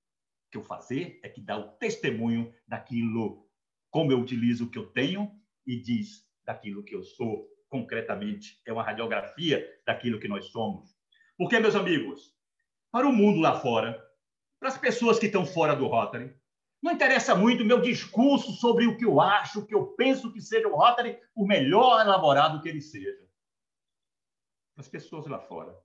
Que 0.53 0.59
o 0.59 0.63
fazer 0.63 1.19
é 1.25 1.29
que 1.29 1.41
dá 1.41 1.59
o 1.59 1.73
testemunho 1.73 2.55
daquilo, 2.69 3.51
como 3.91 4.13
eu 4.13 4.21
utilizo 4.21 4.67
o 4.67 4.71
que 4.71 4.79
eu 4.79 4.87
tenho 4.87 5.29
e 5.67 5.77
diz 5.83 6.28
daquilo 6.49 6.83
que 6.83 6.95
eu 6.95 7.05
sou 7.05 7.47
concretamente, 7.69 8.59
é 8.65 8.73
uma 8.73 8.83
radiografia 8.83 9.63
daquilo 9.87 10.19
que 10.19 10.27
nós 10.27 10.47
somos. 10.47 10.97
Porque, 11.37 11.61
meus 11.61 11.75
amigos, 11.75 12.35
para 12.91 13.07
o 13.07 13.13
mundo 13.13 13.39
lá 13.39 13.61
fora, 13.61 14.03
para 14.59 14.71
as 14.71 14.79
pessoas 14.79 15.19
que 15.19 15.27
estão 15.27 15.45
fora 15.45 15.77
do 15.77 15.87
Rotary, 15.87 16.35
não 16.83 16.93
interessa 16.93 17.35
muito 17.35 17.63
o 17.63 17.67
meu 17.67 17.83
discurso 17.83 18.53
sobre 18.53 18.87
o 18.87 18.97
que 18.97 19.05
eu 19.05 19.21
acho, 19.21 19.61
o 19.61 19.67
que 19.67 19.75
eu 19.75 19.89
penso 19.89 20.33
que 20.33 20.41
seja 20.41 20.67
o 20.67 20.75
Rotary, 20.75 21.21
o 21.37 21.47
melhor 21.47 22.01
elaborado 22.01 22.63
que 22.63 22.69
ele 22.71 22.81
seja. 22.81 23.29
Para 24.75 24.81
as 24.81 24.89
pessoas 24.89 25.27
lá 25.27 25.39
fora, 25.39 25.79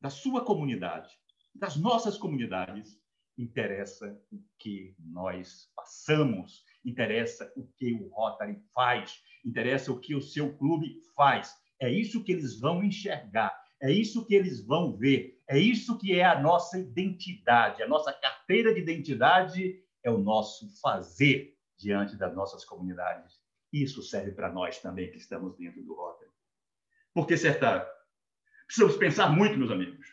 da 0.00 0.10
sua 0.10 0.44
comunidade, 0.44 1.10
das 1.52 1.76
nossas 1.76 2.16
comunidades, 2.16 3.02
interessa 3.36 4.16
o 4.30 4.38
que 4.60 4.94
nós 5.00 5.72
passamos, 5.74 6.64
interessa 6.84 7.52
o 7.56 7.66
que 7.76 7.92
o 7.94 8.08
Rotary 8.08 8.60
faz, 8.74 9.20
interessa 9.44 9.92
o 9.92 10.00
que 10.00 10.14
o 10.14 10.20
seu 10.20 10.56
clube 10.56 11.00
faz. 11.14 11.54
É 11.80 11.90
isso 11.90 12.22
que 12.22 12.32
eles 12.32 12.58
vão 12.58 12.82
enxergar, 12.82 13.56
é 13.80 13.90
isso 13.90 14.24
que 14.26 14.34
eles 14.34 14.64
vão 14.64 14.96
ver, 14.96 15.40
é 15.48 15.58
isso 15.58 15.98
que 15.98 16.18
é 16.18 16.24
a 16.24 16.40
nossa 16.40 16.78
identidade, 16.78 17.82
a 17.82 17.88
nossa 17.88 18.12
carteira 18.12 18.72
de 18.72 18.80
identidade 18.80 19.82
é 20.04 20.10
o 20.10 20.18
nosso 20.18 20.68
fazer 20.80 21.56
diante 21.78 22.16
das 22.16 22.34
nossas 22.34 22.64
comunidades. 22.64 23.40
Isso 23.72 24.02
serve 24.02 24.32
para 24.32 24.52
nós 24.52 24.78
também 24.80 25.10
que 25.10 25.16
estamos 25.16 25.56
dentro 25.56 25.82
do 25.82 25.94
Rotary. 25.94 26.30
Por 27.14 27.26
que 27.26 27.36
Sertão? 27.36 27.84
Precisamos 28.66 28.96
pensar 28.96 29.30
muito, 29.30 29.58
meus 29.58 29.70
amigos, 29.70 30.06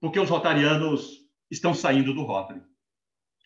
porque 0.00 0.18
os 0.18 0.30
rotarianos 0.30 1.26
estão 1.50 1.74
saindo 1.74 2.14
do 2.14 2.22
Rotary. 2.22 2.62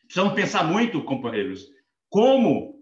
Precisamos 0.02 0.34
pensar 0.34 0.64
muito, 0.64 1.04
companheiros, 1.04 1.68
como 2.10 2.78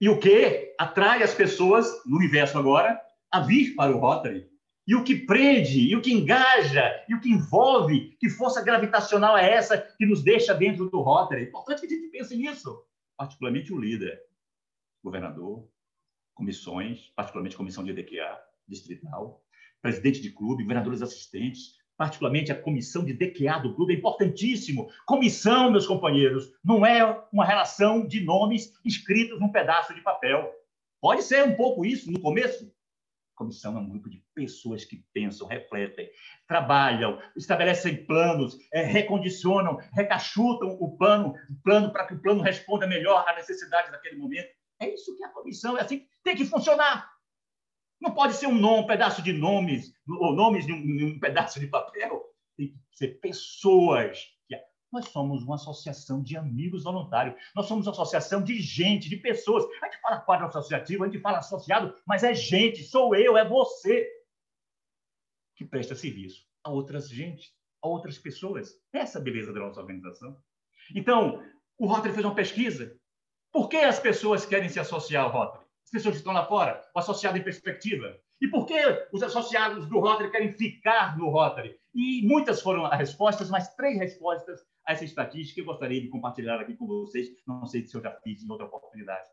e 0.00 0.08
o 0.08 0.18
que 0.18 0.74
atrai 0.78 1.22
as 1.22 1.34
pessoas, 1.34 1.86
no 2.06 2.16
universo 2.16 2.58
agora, 2.58 3.00
a 3.30 3.40
vir 3.40 3.74
para 3.74 3.94
o 3.94 3.98
Rotary. 3.98 4.48
E 4.86 4.94
o 4.94 5.04
que 5.04 5.14
prende, 5.14 5.80
e 5.80 5.94
o 5.94 6.00
que 6.00 6.12
engaja, 6.12 7.04
e 7.08 7.14
o 7.14 7.20
que 7.20 7.28
envolve, 7.28 8.16
que 8.18 8.30
força 8.30 8.64
gravitacional 8.64 9.36
é 9.36 9.52
essa 9.52 9.76
que 9.76 10.06
nos 10.06 10.22
deixa 10.22 10.54
dentro 10.54 10.88
do 10.88 11.02
Rotary? 11.02 11.42
É 11.42 11.48
importante 11.48 11.80
que 11.80 11.86
a 11.86 11.90
gente 11.90 12.08
pense 12.08 12.34
nisso, 12.34 12.82
particularmente 13.16 13.70
o 13.70 13.78
líder, 13.78 14.18
governador, 15.04 15.68
comissões, 16.34 17.10
particularmente 17.14 17.56
comissão 17.56 17.84
de 17.84 17.90
EDQA 17.90 18.38
distrital, 18.66 19.44
presidente 19.82 20.22
de 20.22 20.30
clube, 20.30 20.62
governadores 20.62 21.02
assistentes, 21.02 21.74
particularmente 21.98 22.52
a 22.52 22.62
comissão 22.62 23.04
de 23.04 23.12
DQA 23.12 23.58
do 23.58 23.74
clube, 23.74 23.92
é 23.92 23.96
importantíssimo. 23.98 24.88
Comissão, 25.04 25.70
meus 25.70 25.84
companheiros, 25.84 26.48
não 26.64 26.86
é 26.86 27.04
uma 27.32 27.44
relação 27.44 28.06
de 28.06 28.24
nomes 28.24 28.72
escritos 28.84 29.40
num 29.40 29.50
pedaço 29.50 29.92
de 29.92 30.00
papel. 30.00 30.48
Pode 31.00 31.24
ser 31.24 31.44
um 31.44 31.56
pouco 31.56 31.84
isso 31.84 32.10
no 32.10 32.20
começo. 32.20 32.72
Comissão 33.34 33.76
é 33.76 33.80
um 33.80 33.88
grupo 33.88 34.08
de 34.08 34.22
pessoas 34.32 34.84
que 34.84 35.04
pensam, 35.12 35.46
refletem, 35.46 36.08
trabalham, 36.46 37.20
estabelecem 37.36 38.04
planos, 38.04 38.56
é, 38.72 38.82
recondicionam, 38.82 39.78
recachutam 39.92 40.76
o 40.80 40.96
plano, 40.96 41.34
o 41.50 41.62
plano 41.62 41.92
para 41.92 42.06
que 42.06 42.14
o 42.14 42.22
plano 42.22 42.42
responda 42.42 42.86
melhor 42.86 43.24
à 43.28 43.34
necessidade 43.34 43.90
daquele 43.90 44.16
momento. 44.16 44.48
É 44.80 44.94
isso 44.94 45.16
que 45.16 45.24
é 45.24 45.26
a 45.26 45.30
comissão, 45.30 45.76
é 45.76 45.82
assim 45.82 46.00
que 46.00 46.08
tem 46.22 46.36
que 46.36 46.44
funcionar. 46.44 47.17
Não 48.00 48.12
pode 48.12 48.34
ser 48.34 48.46
um 48.46 48.54
nome, 48.54 48.84
um 48.84 48.86
pedaço 48.86 49.22
de 49.22 49.32
nomes, 49.32 49.92
ou 50.08 50.32
nomes 50.34 50.66
de 50.66 50.72
um, 50.72 51.14
um 51.14 51.18
pedaço 51.18 51.58
de 51.58 51.66
papel. 51.66 52.22
Tem 52.56 52.68
que 52.68 52.96
ser 52.96 53.20
pessoas. 53.20 54.36
Nós 54.90 55.08
somos 55.08 55.42
uma 55.42 55.56
associação 55.56 56.22
de 56.22 56.36
amigos 56.36 56.84
voluntários. 56.84 57.34
Nós 57.54 57.66
somos 57.66 57.86
uma 57.86 57.92
associação 57.92 58.42
de 58.42 58.58
gente, 58.60 59.08
de 59.08 59.16
pessoas. 59.16 59.64
A 59.82 59.86
gente 59.86 60.00
fala 60.00 60.20
quadro 60.20 60.46
associativo, 60.46 61.04
a 61.04 61.06
gente 61.06 61.20
fala 61.20 61.38
associado, 61.38 61.94
mas 62.06 62.24
é 62.24 62.32
gente, 62.32 62.82
sou 62.84 63.14
eu, 63.14 63.36
é 63.36 63.46
você 63.46 64.08
que 65.54 65.64
presta 65.64 65.94
serviço 65.94 66.46
a 66.64 66.70
outras 66.70 67.08
gente, 67.08 67.52
a 67.82 67.88
outras 67.88 68.18
pessoas. 68.18 68.80
Essa 68.92 69.18
é 69.18 69.20
a 69.20 69.24
beleza 69.24 69.52
da 69.52 69.60
nossa 69.60 69.80
organização. 69.80 70.40
Então, 70.94 71.42
o 71.76 71.86
Rotary 71.86 72.14
fez 72.14 72.24
uma 72.24 72.34
pesquisa. 72.34 72.98
Por 73.52 73.68
que 73.68 73.76
as 73.76 73.98
pessoas 73.98 74.46
querem 74.46 74.68
se 74.68 74.80
associar 74.80 75.24
ao 75.24 75.32
Rotary? 75.32 75.67
As 75.88 75.90
pessoas 75.90 76.14
que 76.16 76.18
estão 76.18 76.34
lá 76.34 76.44
fora, 76.44 76.82
o 76.94 76.98
associado 76.98 77.38
em 77.38 77.42
perspectiva. 77.42 78.14
E 78.40 78.46
por 78.46 78.66
que 78.66 78.78
os 79.10 79.22
associados 79.22 79.86
do 79.88 79.98
Rotary 79.98 80.30
querem 80.30 80.52
ficar 80.52 81.16
no 81.16 81.30
Rotary? 81.30 81.76
E 81.94 82.22
muitas 82.26 82.60
foram 82.60 82.84
as 82.84 82.98
respostas, 82.98 83.48
mas 83.48 83.74
três 83.74 83.98
respostas 83.98 84.60
a 84.86 84.92
essa 84.92 85.04
estatística 85.04 85.60
eu 85.60 85.64
gostaria 85.64 86.00
de 86.00 86.08
compartilhar 86.08 86.60
aqui 86.60 86.76
com 86.76 86.86
vocês. 86.86 87.28
Não 87.46 87.64
sei 87.64 87.86
se 87.86 87.96
eu 87.96 88.02
já 88.02 88.12
fiz 88.22 88.42
em 88.42 88.50
outra 88.50 88.66
oportunidade. 88.66 89.24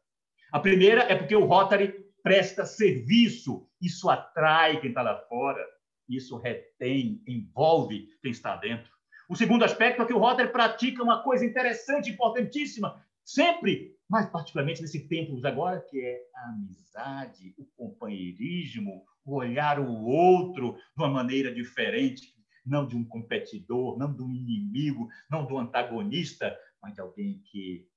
A 0.51 0.59
primeira 0.59 1.01
é 1.03 1.15
porque 1.15 1.35
o 1.35 1.45
Rotary 1.45 2.05
presta 2.23 2.65
serviço. 2.65 3.67
Isso 3.81 4.09
atrai 4.09 4.79
quem 4.79 4.89
está 4.89 5.01
lá 5.01 5.17
fora. 5.27 5.63
Isso 6.07 6.37
retém, 6.37 7.21
envolve 7.27 8.07
quem 8.21 8.31
está 8.31 8.55
dentro. 8.55 8.89
O 9.27 9.35
segundo 9.35 9.65
aspecto 9.65 10.01
é 10.01 10.05
que 10.05 10.13
o 10.13 10.19
Rotary 10.19 10.51
pratica 10.51 11.03
uma 11.03 11.21
coisa 11.21 11.45
interessante, 11.45 12.11
importantíssima, 12.11 13.03
sempre, 13.23 13.94
mas 14.09 14.29
particularmente 14.29 14.81
nesse 14.81 15.07
tempo 15.07 15.39
agora, 15.45 15.81
que 15.81 15.99
é 15.99 16.21
a 16.35 16.49
amizade, 16.49 17.53
o 17.57 17.65
companheirismo, 17.75 19.03
o 19.25 19.35
olhar 19.35 19.79
o 19.79 20.05
outro 20.05 20.73
de 20.73 21.03
uma 21.03 21.09
maneira 21.09 21.53
diferente, 21.53 22.33
não 22.65 22.87
de 22.87 22.95
um 22.95 23.03
competidor, 23.03 23.97
não 23.97 24.13
de 24.13 24.21
um 24.21 24.33
inimigo, 24.33 25.07
não 25.29 25.45
do 25.45 25.57
antagonista, 25.57 26.55
mas 26.81 26.93
de 26.93 27.01
alguém 27.01 27.41
que 27.51 27.87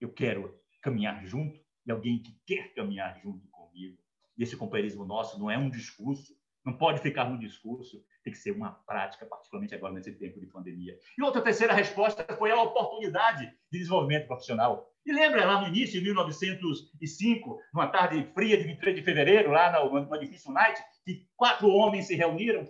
eu 0.00 0.12
quero 0.12 0.58
caminhar 0.82 1.24
junto 1.26 1.60
e 1.86 1.90
alguém 1.90 2.22
que 2.22 2.38
quer 2.46 2.72
caminhar 2.74 3.20
junto 3.20 3.46
comigo. 3.48 3.98
E 4.36 4.42
esse 4.42 4.56
companheirismo 4.56 5.04
nosso 5.04 5.38
não 5.38 5.50
é 5.50 5.58
um 5.58 5.68
discurso, 5.68 6.34
não 6.64 6.76
pode 6.76 7.00
ficar 7.00 7.28
no 7.28 7.38
discurso, 7.38 8.02
tem 8.22 8.32
que 8.32 8.38
ser 8.38 8.52
uma 8.52 8.72
prática, 8.72 9.26
particularmente 9.26 9.74
agora 9.74 9.94
nesse 9.94 10.12
tempo 10.12 10.38
de 10.40 10.46
pandemia. 10.46 10.96
E 11.18 11.22
outra 11.22 11.42
terceira 11.42 11.72
resposta 11.72 12.24
foi 12.36 12.50
a 12.50 12.62
oportunidade 12.62 13.46
de 13.70 13.78
desenvolvimento 13.78 14.26
profissional. 14.26 14.89
E 15.06 15.12
lembra 15.12 15.46
lá 15.46 15.60
no 15.60 15.68
início, 15.68 15.98
em 15.98 16.04
1905, 16.04 17.58
numa 17.72 17.88
tarde 17.88 18.30
fria 18.34 18.56
de 18.56 18.64
23 18.64 18.96
de 18.96 19.02
fevereiro, 19.02 19.50
lá 19.50 19.72
no, 19.72 20.14
edifício 20.16 20.52
Night, 20.52 20.80
que 21.04 21.26
quatro 21.36 21.68
homens 21.68 22.06
se 22.06 22.14
reuniram? 22.14 22.68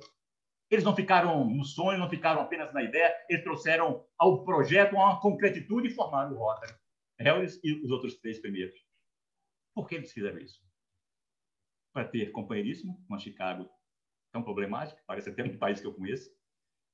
Eles 0.71 0.85
não 0.85 0.95
ficaram 0.95 1.45
no 1.45 1.65
sonho, 1.65 1.99
não 1.99 2.09
ficaram 2.09 2.41
apenas 2.41 2.73
na 2.73 2.83
ideia, 2.83 3.13
eles 3.29 3.43
trouxeram 3.43 4.07
ao 4.17 4.45
projeto 4.45 4.95
uma 4.95 5.21
concretitude 5.21 5.89
e 5.89 5.95
formaram 5.95 6.33
o 6.33 6.39
Rotary. 6.39 6.73
Harris 7.19 7.61
e 7.65 7.85
os 7.85 7.91
outros 7.91 8.15
três 8.21 8.39
primeiros. 8.39 8.79
Por 9.75 9.89
que 9.89 9.97
eles 9.97 10.13
fizeram 10.13 10.39
isso? 10.39 10.61
Para 11.93 12.09
ter 12.09 12.31
companheirismo, 12.31 13.05
uma 13.09 13.19
Chicago 13.19 13.69
tão 14.33 14.43
problemática, 14.45 15.03
parece 15.07 15.31
até 15.31 15.43
um 15.43 15.59
país 15.59 15.81
que 15.81 15.87
eu 15.87 15.95
conheço, 15.95 16.31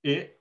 e 0.03 0.35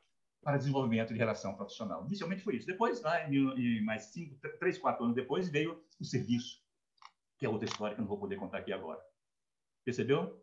para 0.46 0.58
desenvolvimento 0.58 1.12
de 1.12 1.18
relação 1.18 1.56
profissional. 1.56 2.06
Inicialmente 2.06 2.44
foi 2.44 2.58
isso. 2.58 2.68
Depois, 2.68 3.02
lá 3.02 3.28
em, 3.28 3.84
mais 3.84 4.04
cinco, 4.04 4.40
três, 4.60 4.78
quatro 4.78 5.04
anos 5.04 5.16
depois, 5.16 5.50
veio 5.50 5.84
o 6.00 6.06
serviço, 6.06 6.64
que 7.40 7.48
é 7.48 7.50
outra 7.50 7.68
história 7.68 7.96
que 7.96 8.00
eu 8.00 8.04
não 8.04 8.08
vou 8.08 8.20
poder 8.20 8.36
contar 8.36 8.60
aqui 8.60 8.72
agora. 8.72 9.02
Percebeu? 9.84 10.40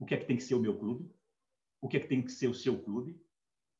O 0.00 0.04
que 0.04 0.12
é 0.12 0.16
que 0.18 0.26
tem 0.26 0.36
que 0.36 0.42
ser 0.42 0.56
o 0.56 0.60
meu 0.60 0.76
clube? 0.76 1.08
O 1.80 1.88
que 1.88 1.98
é 1.98 2.00
que 2.00 2.08
tem 2.08 2.20
que 2.20 2.32
ser 2.32 2.48
o 2.48 2.54
seu 2.54 2.82
clube? 2.82 3.24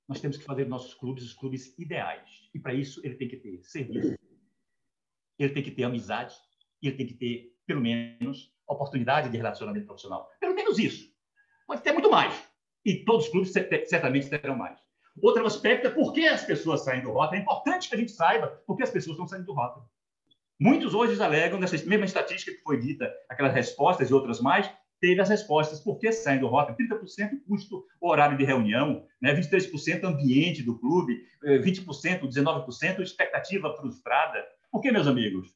Nós 0.06 0.20
temos 0.20 0.36
que 0.36 0.44
fazer 0.44 0.64
nossos 0.68 0.94
clubes 0.94 1.24
os 1.24 1.34
clubes 1.34 1.76
ideais. 1.76 2.48
E 2.54 2.60
para 2.60 2.72
isso 2.72 3.04
ele 3.04 3.16
tem 3.16 3.26
que 3.26 3.36
ter 3.36 3.60
serviço, 3.64 4.16
ele 5.40 5.52
tem 5.52 5.62
que 5.62 5.72
ter 5.72 5.82
amizade, 5.82 6.36
ele 6.80 6.96
tem 6.96 7.06
que 7.06 7.14
ter, 7.14 7.52
pelo 7.66 7.80
menos, 7.80 8.54
oportunidade 8.64 9.28
de 9.28 9.36
relacionamento 9.36 9.86
profissional. 9.86 10.30
Pelo 10.38 10.54
menos 10.54 10.78
isso. 10.78 11.12
Pode 11.66 11.82
ter 11.82 11.90
muito 11.90 12.08
mais. 12.08 12.47
E 12.88 13.04
todos 13.04 13.26
os 13.26 13.30
clubes 13.30 13.52
certamente 13.52 14.30
terão 14.30 14.56
mais. 14.56 14.78
Outro 15.22 15.44
aspecto 15.44 15.88
é 15.88 15.90
por 15.90 16.14
que 16.14 16.26
as 16.26 16.42
pessoas 16.42 16.82
saem 16.84 17.02
do 17.02 17.12
Rota. 17.12 17.36
É 17.36 17.38
importante 17.38 17.86
que 17.86 17.94
a 17.94 17.98
gente 17.98 18.12
saiba 18.12 18.46
por 18.66 18.78
que 18.78 18.82
as 18.82 18.90
pessoas 18.90 19.14
estão 19.14 19.28
saindo 19.28 19.44
do 19.44 19.52
Rota. 19.52 19.82
Muitos 20.58 20.94
hoje 20.94 21.20
alegam, 21.22 21.60
nessa 21.60 21.76
mesma 21.86 22.06
estatística 22.06 22.50
que 22.50 22.62
foi 22.62 22.80
dita, 22.80 23.12
aquelas 23.28 23.52
respostas 23.52 24.08
e 24.08 24.14
outras 24.14 24.40
mais, 24.40 24.70
teve 25.02 25.20
as 25.20 25.28
respostas. 25.28 25.80
Por 25.80 25.98
que 25.98 26.10
saem 26.10 26.40
do 26.40 26.46
Rota? 26.46 26.74
30% 26.74 27.42
custo 27.46 27.84
horário 28.00 28.38
de 28.38 28.44
reunião, 28.44 29.04
né? 29.20 29.34
23% 29.34 30.04
ambiente 30.04 30.62
do 30.62 30.78
clube, 30.78 31.20
20%, 31.42 32.24
eh, 32.24 32.26
19% 32.26 33.02
expectativa 33.02 33.76
frustrada. 33.76 34.42
Por 34.72 34.80
que, 34.80 34.90
meus 34.90 35.06
amigos? 35.06 35.54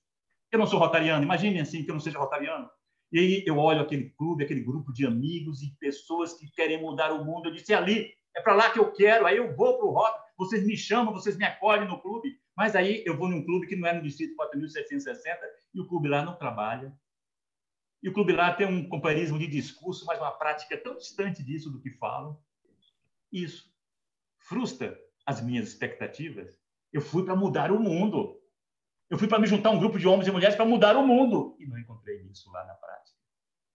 Eu 0.50 0.58
não 0.58 0.66
sou 0.66 0.78
rotariano. 0.78 1.24
Imaginem 1.24 1.62
assim 1.62 1.82
que 1.82 1.90
eu 1.90 1.94
não 1.94 2.00
seja 2.00 2.18
rotariano. 2.18 2.68
E 3.12 3.18
aí 3.18 3.44
eu 3.46 3.58
olho 3.58 3.80
aquele 3.80 4.10
clube, 4.10 4.42
aquele 4.42 4.62
grupo 4.62 4.92
de 4.92 5.06
amigos 5.06 5.62
e 5.62 5.70
pessoas 5.78 6.32
que 6.32 6.50
querem 6.50 6.80
mudar 6.80 7.12
o 7.12 7.24
mundo. 7.24 7.48
Eu 7.48 7.52
disse, 7.52 7.74
ali, 7.74 8.10
é 8.34 8.40
para 8.40 8.54
lá 8.54 8.70
que 8.70 8.78
eu 8.78 8.90
quero. 8.90 9.26
Aí 9.26 9.36
eu 9.36 9.54
vou 9.54 9.76
para 9.76 9.86
o 9.86 9.90
Rota, 9.90 10.18
vocês 10.38 10.64
me 10.64 10.76
chamam, 10.76 11.12
vocês 11.12 11.36
me 11.36 11.44
acolhem 11.44 11.86
no 11.86 12.00
clube. 12.00 12.40
Mas 12.56 12.74
aí 12.74 13.02
eu 13.06 13.16
vou 13.16 13.28
num 13.28 13.44
clube 13.44 13.66
que 13.66 13.76
não 13.76 13.88
é 13.88 13.92
no 13.92 14.02
distrito 14.02 14.34
4.760 14.36 15.38
e 15.74 15.80
o 15.80 15.86
clube 15.86 16.08
lá 16.08 16.24
não 16.24 16.36
trabalha. 16.36 16.92
E 18.02 18.08
o 18.08 18.12
clube 18.12 18.32
lá 18.32 18.52
tem 18.52 18.66
um 18.66 18.88
companheirismo 18.88 19.38
de 19.38 19.46
discurso, 19.46 20.04
mas 20.06 20.18
uma 20.18 20.32
prática 20.32 20.76
tão 20.76 20.96
distante 20.96 21.42
disso 21.42 21.70
do 21.70 21.80
que 21.80 21.90
falam. 21.90 22.36
Isso 23.30 23.72
frustra 24.38 24.98
as 25.24 25.40
minhas 25.40 25.68
expectativas. 25.68 26.60
Eu 26.92 27.00
fui 27.00 27.24
para 27.24 27.36
mudar 27.36 27.70
o 27.70 27.78
mundo. 27.78 28.41
Eu 29.12 29.18
fui 29.18 29.28
para 29.28 29.38
me 29.38 29.46
juntar 29.46 29.68
a 29.68 29.72
um 29.72 29.78
grupo 29.78 29.98
de 29.98 30.08
homens 30.08 30.26
e 30.26 30.30
mulheres 30.30 30.56
para 30.56 30.64
mudar 30.64 30.96
o 30.96 31.06
mundo. 31.06 31.54
E 31.60 31.66
não 31.66 31.78
encontrei 31.78 32.22
isso 32.30 32.50
lá 32.50 32.64
na 32.64 32.72
prática. 32.72 33.14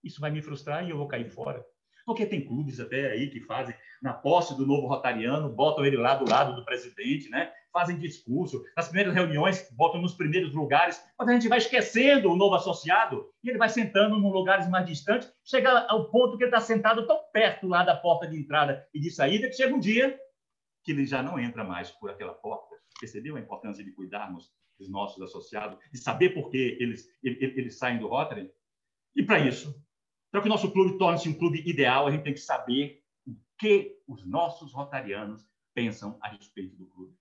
Isso 0.02 0.20
vai 0.20 0.32
me 0.32 0.42
frustrar 0.42 0.84
e 0.84 0.90
eu 0.90 0.96
vou 0.96 1.06
cair 1.06 1.30
fora. 1.30 1.64
Porque 2.04 2.26
tem 2.26 2.44
clubes 2.44 2.80
até 2.80 3.12
aí 3.12 3.30
que 3.30 3.38
fazem, 3.42 3.72
na 4.02 4.12
posse 4.12 4.56
do 4.56 4.66
novo 4.66 4.88
rotariano, 4.88 5.48
botam 5.48 5.86
ele 5.86 5.96
lá 5.96 6.16
do 6.16 6.28
lado 6.28 6.56
do 6.56 6.64
presidente, 6.64 7.30
né? 7.30 7.52
fazem 7.72 7.96
discurso, 8.00 8.64
nas 8.76 8.88
primeiras 8.88 9.14
reuniões 9.14 9.70
botam 9.76 10.02
nos 10.02 10.14
primeiros 10.14 10.52
lugares, 10.52 11.00
mas 11.16 11.28
a 11.28 11.32
gente 11.32 11.46
vai 11.46 11.58
esquecendo 11.58 12.32
o 12.32 12.36
novo 12.36 12.56
associado 12.56 13.30
e 13.44 13.48
ele 13.48 13.58
vai 13.58 13.68
sentando 13.68 14.16
em 14.16 14.32
lugares 14.32 14.68
mais 14.68 14.86
distantes, 14.86 15.32
chega 15.44 15.86
ao 15.86 16.10
ponto 16.10 16.36
que 16.36 16.42
ele 16.42 16.50
está 16.50 16.60
sentado 16.60 17.06
tão 17.06 17.20
perto 17.32 17.68
lá 17.68 17.84
da 17.84 17.94
porta 17.94 18.26
de 18.26 18.36
entrada 18.36 18.84
e 18.92 18.98
de 18.98 19.10
saída 19.12 19.46
que 19.46 19.54
chega 19.54 19.72
um 19.72 19.78
dia 19.78 20.18
que 20.82 20.90
ele 20.90 21.06
já 21.06 21.22
não 21.22 21.38
entra 21.38 21.62
mais 21.62 21.92
por 21.92 22.10
aquela 22.10 22.34
porta. 22.34 22.74
Percebeu 22.98 23.36
a 23.36 23.40
importância 23.40 23.84
de 23.84 23.92
cuidarmos 23.92 24.50
dos 24.78 24.88
nossos 24.90 25.20
associados, 25.22 25.78
de 25.90 25.98
saber 25.98 26.30
por 26.30 26.50
que 26.50 26.76
eles, 26.80 27.08
eles, 27.22 27.40
eles 27.40 27.78
saem 27.78 27.98
do 27.98 28.06
Rotary? 28.06 28.50
E 29.14 29.22
para 29.22 29.40
isso, 29.40 29.74
para 30.30 30.40
que 30.40 30.46
o 30.46 30.50
nosso 30.50 30.70
clube 30.70 30.98
torne-se 30.98 31.28
um 31.28 31.36
clube 31.36 31.62
ideal, 31.68 32.06
a 32.06 32.10
gente 32.10 32.24
tem 32.24 32.34
que 32.34 32.40
saber 32.40 33.02
o 33.26 33.34
que 33.58 33.98
os 34.06 34.26
nossos 34.26 34.72
rotarianos 34.72 35.46
pensam 35.74 36.18
a 36.22 36.28
respeito 36.28 36.76
do 36.76 36.86
clube. 36.86 37.16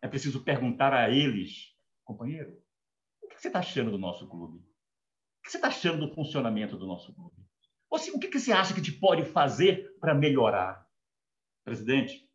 É 0.00 0.08
preciso 0.08 0.42
perguntar 0.42 0.94
a 0.94 1.10
eles, 1.10 1.74
companheiro, 2.04 2.62
o 3.22 3.28
que 3.28 3.40
você 3.40 3.48
está 3.48 3.58
achando 3.58 3.90
do 3.90 3.98
nosso 3.98 4.28
clube? 4.28 4.58
O 4.58 5.42
que 5.42 5.50
você 5.50 5.58
está 5.58 5.68
achando 5.68 6.06
do 6.06 6.14
funcionamento 6.14 6.76
do 6.76 6.86
nosso 6.86 7.12
clube? 7.14 7.36
Ou 7.90 7.98
se, 7.98 8.10
o 8.10 8.18
que 8.18 8.38
você 8.38 8.52
acha 8.52 8.74
que 8.74 8.82
te 8.82 8.92
pode 8.92 9.24
fazer 9.24 9.98
para 9.98 10.14
melhorar? 10.14 10.86
Presidente, 11.64 12.28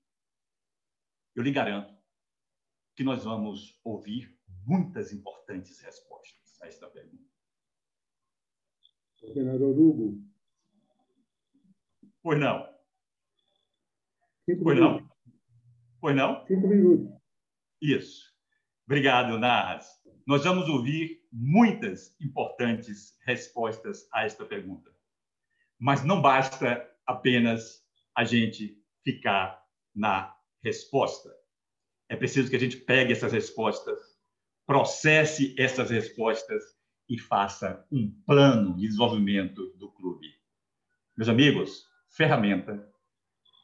eu 1.35 1.43
lhe 1.43 1.51
garanto 1.51 1.93
que 2.95 3.03
nós 3.03 3.23
vamos 3.23 3.79
ouvir 3.83 4.32
muitas 4.65 5.11
importantes 5.11 5.79
respostas 5.81 6.61
a 6.61 6.67
esta 6.67 6.87
pergunta. 6.87 7.23
Senador 9.33 9.77
Hugo. 9.77 10.21
Pois 12.21 12.39
não. 12.39 12.67
Cinco 14.45 14.63
pois 14.63 14.77
minutos. 14.77 15.01
não? 15.01 15.09
Pois 16.01 16.15
não? 16.15 16.45
Cinco 16.45 16.67
minutos. 16.67 17.21
Isso. 17.81 18.33
Obrigado, 18.85 19.37
Narras. 19.39 19.87
Nós 20.25 20.43
vamos 20.43 20.67
ouvir 20.67 21.25
muitas 21.31 22.15
importantes 22.21 23.17
respostas 23.25 24.07
a 24.13 24.25
esta 24.25 24.45
pergunta. 24.45 24.91
Mas 25.79 26.03
não 26.03 26.21
basta 26.21 26.89
apenas 27.05 27.85
a 28.15 28.23
gente 28.23 28.81
ficar 29.03 29.65
na 29.93 30.35
resposta. 30.63 31.33
É 32.07 32.15
preciso 32.15 32.49
que 32.49 32.55
a 32.55 32.59
gente 32.59 32.77
pegue 32.77 33.11
essas 33.11 33.33
respostas, 33.33 33.99
processe 34.65 35.55
essas 35.57 35.89
respostas 35.89 36.63
e 37.09 37.19
faça 37.19 37.85
um 37.91 38.09
plano 38.25 38.75
de 38.75 38.87
desenvolvimento 38.87 39.73
do 39.77 39.91
clube. 39.91 40.27
Meus 41.17 41.29
amigos, 41.29 41.85
ferramenta, 42.09 42.87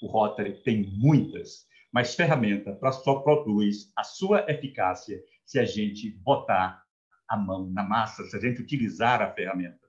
o 0.01 0.07
Rotary 0.07 0.61
tem 0.63 0.83
muitas, 0.83 1.67
mas 1.91 2.15
ferramenta 2.15 2.77
só 2.91 3.19
produz 3.21 3.91
a 3.95 4.03
sua 4.03 4.45
eficácia 4.49 5.21
se 5.45 5.57
a 5.57 5.65
gente 5.65 6.11
botar 6.11 6.83
a 7.27 7.37
mão 7.37 7.69
na 7.69 7.83
massa, 7.83 8.23
se 8.25 8.35
a 8.35 8.39
gente 8.39 8.61
utilizar 8.61 9.21
a 9.21 9.33
ferramenta. 9.33 9.87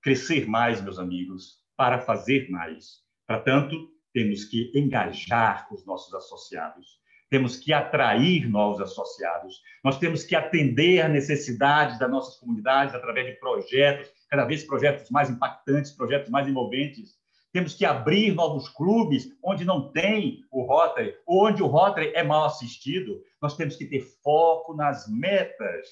Crescer 0.00 0.46
mais, 0.46 0.80
meus 0.80 0.98
amigos, 0.98 1.62
para 1.76 2.00
fazer 2.00 2.48
mais. 2.50 3.02
Para 3.26 3.40
tanto, 3.40 3.90
temos 4.12 4.44
que 4.44 4.70
engajar 4.74 5.66
os 5.72 5.84
nossos 5.86 6.12
associados 6.14 7.01
temos 7.32 7.56
que 7.56 7.72
atrair 7.72 8.46
novos 8.46 8.78
associados, 8.82 9.62
nós 9.82 9.98
temos 9.98 10.22
que 10.22 10.36
atender 10.36 11.00
a 11.00 11.08
necessidades 11.08 11.98
das 11.98 12.10
nossas 12.10 12.36
comunidades 12.36 12.94
através 12.94 13.26
de 13.26 13.40
projetos, 13.40 14.12
cada 14.28 14.44
vez 14.44 14.64
projetos 14.64 15.08
mais 15.08 15.30
impactantes, 15.30 15.92
projetos 15.92 16.28
mais 16.28 16.46
envolventes. 16.46 17.16
Temos 17.50 17.72
que 17.72 17.86
abrir 17.86 18.34
novos 18.34 18.68
clubes 18.68 19.34
onde 19.42 19.64
não 19.64 19.90
tem 19.90 20.44
o 20.50 20.62
Rotary, 20.62 21.14
ou 21.26 21.46
onde 21.46 21.62
o 21.62 21.66
Rotary 21.68 22.12
é 22.14 22.22
mal 22.22 22.44
assistido. 22.44 23.22
Nós 23.40 23.56
temos 23.56 23.76
que 23.76 23.86
ter 23.86 24.02
foco 24.22 24.74
nas 24.74 25.08
metas. 25.08 25.88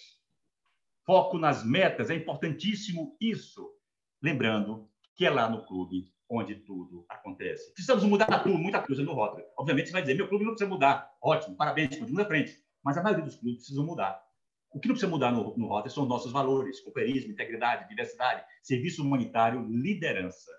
Foco 1.06 1.38
nas 1.38 1.64
metas, 1.64 2.10
é 2.10 2.16
importantíssimo 2.16 3.16
isso. 3.18 3.66
Lembrando 4.22 4.90
que 5.16 5.24
é 5.24 5.30
lá 5.30 5.48
no 5.48 5.64
clube 5.64 6.12
onde 6.30 6.54
tudo 6.54 7.04
acontece. 7.08 7.72
Precisamos 7.72 8.04
mudar 8.04 8.44
tudo, 8.44 8.56
muita 8.56 8.80
coisa 8.80 9.02
no 9.02 9.12
Rotary. 9.12 9.44
Obviamente, 9.58 9.86
você 9.86 9.92
vai 9.92 10.02
dizer, 10.02 10.14
meu 10.14 10.28
clube 10.28 10.44
não 10.44 10.52
precisa 10.52 10.70
mudar. 10.70 11.10
Ótimo, 11.20 11.56
parabéns, 11.56 11.98
continua 11.98 12.22
à 12.22 12.26
frente. 12.26 12.56
Mas 12.84 12.96
a 12.96 13.02
maioria 13.02 13.24
dos 13.24 13.34
clubes 13.34 13.58
precisam 13.58 13.84
mudar. 13.84 14.22
O 14.72 14.78
que 14.78 14.86
não 14.86 14.94
precisa 14.94 15.10
mudar 15.10 15.32
no, 15.32 15.56
no 15.58 15.66
Rotary 15.66 15.92
são 15.92 16.06
nossos 16.06 16.30
valores, 16.30 16.80
companheirismo, 16.80 17.32
integridade, 17.32 17.88
diversidade, 17.88 18.44
serviço 18.62 19.02
humanitário, 19.02 19.66
liderança. 19.68 20.52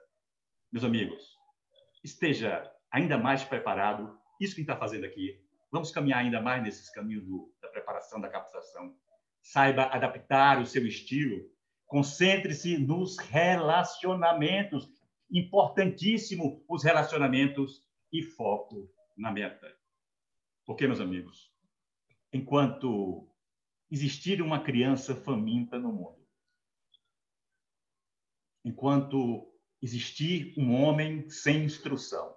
Meus 0.70 0.84
amigos, 0.84 1.38
esteja 2.04 2.70
ainda 2.92 3.18
mais 3.18 3.44
preparado. 3.44 4.20
Isso 4.42 4.56
que 4.56 4.62
está 4.62 4.76
fazendo 4.76 5.06
aqui. 5.06 5.40
Vamos 5.72 5.92
caminhar 5.92 6.20
ainda 6.20 6.42
mais 6.42 6.62
nesses 6.62 6.90
caminhos 6.90 7.24
do, 7.24 7.50
da 7.62 7.70
preparação, 7.70 8.20
da 8.20 8.28
captação. 8.28 8.94
Saiba 9.42 9.84
adaptar 9.84 10.62
o 10.62 10.66
seu 10.66 10.86
estilo. 10.86 11.50
Concentre-se 11.88 12.78
nos 12.78 13.18
relacionamentos 13.18 14.90
importantíssimo 15.32 16.64
os 16.68 16.84
relacionamentos 16.84 17.82
e 18.12 18.22
foco 18.22 18.92
na 19.18 19.32
meta. 19.32 19.74
Porque, 20.66 20.86
meus 20.86 21.00
amigos, 21.00 21.52
enquanto 22.34 23.28
existir 23.90 24.42
uma 24.42 24.62
criança 24.62 25.16
faminta 25.16 25.80
no 25.80 25.92
mundo, 25.92 26.28
enquanto 28.64 29.52
existir 29.82 30.54
um 30.58 30.74
homem 30.76 31.30
sem 31.30 31.64
instrução, 31.64 32.36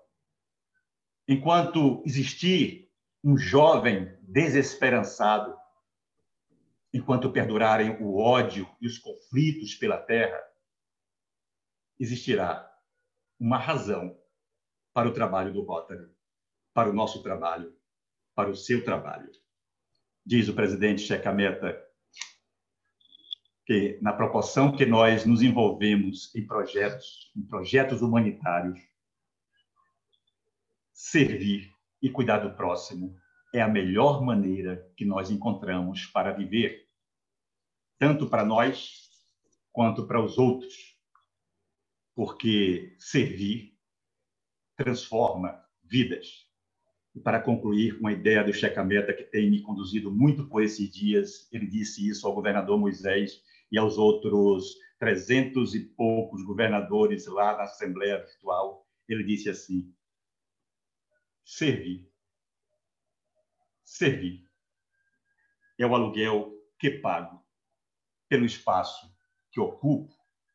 enquanto 1.29 2.03
existir 2.07 2.91
um 3.23 3.37
jovem 3.37 4.17
desesperançado, 4.23 5.57
enquanto 6.93 7.33
perdurarem 7.33 8.03
o 8.03 8.19
ódio 8.19 8.69
e 8.81 8.87
os 8.87 8.99
conflitos 8.99 9.75
pela 9.75 9.99
terra, 9.99 10.41
existirá 11.99 12.74
uma 13.39 13.59
razão 13.59 14.17
para 14.93 15.09
o 15.09 15.13
trabalho 15.13 15.53
do 15.53 15.63
Rotary, 15.63 16.09
para 16.73 16.89
o 16.89 16.93
nosso 16.93 17.23
trabalho, 17.23 17.75
para 18.35 18.51
o 18.51 18.57
seu 18.57 18.85
trabalho. 18.85 19.31
Diz 20.25 20.49
o 20.49 20.55
presidente 20.55 21.03
Checameta 21.03 21.81
que, 23.67 23.99
na 24.01 24.13
proporção 24.13 24.77
que 24.77 24.87
nós 24.87 25.25
nos 25.25 25.43
envolvemos 25.43 26.35
em 26.35 26.47
projetos, 26.47 27.33
em 27.37 27.43
projetos 27.43 28.03
humanitários, 28.03 28.79
servir 30.93 31.73
e 32.01 32.11
cuidar 32.11 32.39
do 32.39 32.55
próximo 32.55 33.17
é 33.53 33.61
a 33.61 33.69
melhor 33.69 34.23
maneira 34.23 34.91
que 34.97 35.05
nós 35.05 35.31
encontramos 35.31 36.07
para 36.07 36.33
viver, 36.33 36.89
tanto 37.99 38.29
para 38.29 38.45
nós 38.45 39.09
quanto 39.73 40.07
para 40.07 40.21
os 40.21 40.39
outros 40.39 40.94
porque 42.15 42.95
servir 42.99 43.77
transforma 44.77 45.63
vidas. 45.83 46.49
E 47.15 47.21
para 47.21 47.41
concluir, 47.41 47.99
uma 48.01 48.13
ideia 48.13 48.43
do 48.43 48.53
Checameta 48.53 49.13
que 49.13 49.25
tem 49.25 49.51
me 49.51 49.63
conduzido 49.63 50.11
muito 50.11 50.49
por 50.49 50.63
esses 50.63 50.91
dias, 50.93 51.49
ele 51.53 51.67
disse 51.67 52.09
isso 52.09 52.27
ao 52.27 52.35
governador 52.35 52.79
Moisés 52.79 53.41
e 53.71 53.79
aos 53.79 53.99
outros 53.99 54.77
trezentos 54.99 55.75
e 55.75 55.81
poucos 55.81 56.43
governadores 56.43 57.27
lá 57.27 57.57
na 57.57 57.65
Assembleia 57.65 58.19
Virtual, 58.19 58.87
ele 59.09 59.23
disse 59.23 59.49
assim: 59.51 59.95
servir. 61.45 62.11
Servir 63.85 64.49
é 65.79 65.87
o 65.87 65.95
aluguel 65.95 66.53
que 66.79 66.91
pago 66.91 67.45
pelo 68.29 68.45
espaço 68.45 69.15
que 69.53 69.61
ocupo 69.61 70.13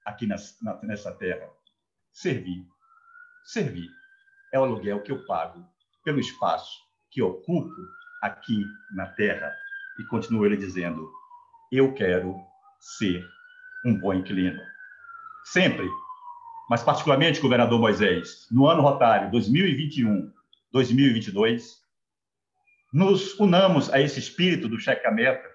aqui 0.10 0.28
nessa 0.28 1.12
terra. 1.14 1.50
Servir. 2.12 2.66
Servir 3.46 3.90
é 4.54 4.60
o 4.60 4.64
aluguel 4.64 5.02
que 5.02 5.12
eu 5.12 5.26
pago 5.26 5.66
pelo 6.04 6.20
espaço 6.20 6.78
que 7.12 7.22
ocupo 7.22 7.76
aqui 8.22 8.64
na 8.96 9.08
terra. 9.08 9.52
E 10.00 10.04
continua 10.06 10.46
ele 10.46 10.58
dizendo: 10.58 11.10
Eu 11.72 11.94
quero 11.94 12.36
ser 12.80 13.26
um 13.86 13.98
bom 13.98 14.14
inquilino. 14.14 14.60
Sempre, 15.46 15.90
mas 16.70 16.84
particularmente, 16.84 17.42
governador 17.42 17.80
Moisés, 17.80 18.48
no 18.52 18.68
ano 18.68 18.82
rotário 18.82 19.32
2021-2022, 19.32 21.80
nos 22.94 23.40
unamos 23.40 23.92
a 23.92 24.02
esse 24.02 24.20
espírito 24.20 24.68
do 24.68 24.80
cheque 24.80 25.08
a 25.08 25.12
meta 25.12 25.48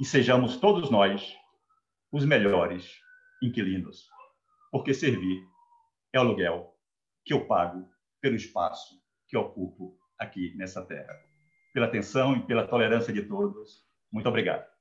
e 0.00 0.04
sejamos 0.04 0.56
todos 0.56 0.90
nós 0.90 1.34
os 2.12 2.24
melhores 2.24 3.04
inquilinos, 3.42 4.08
porque 4.70 4.94
servir 4.94 5.42
é 6.12 6.18
o 6.18 6.22
aluguel 6.22 6.74
que 7.24 7.32
eu 7.34 7.46
pago 7.46 7.88
pelo 8.20 8.36
espaço 8.36 8.94
que 9.28 9.36
ocupo 9.36 9.96
aqui 10.18 10.54
nessa 10.56 10.84
terra. 10.84 11.14
Pela 11.72 11.86
atenção 11.86 12.36
e 12.36 12.46
pela 12.46 12.66
tolerância 12.66 13.12
de 13.12 13.22
todos, 13.22 13.84
muito 14.12 14.28
obrigado. 14.28 14.75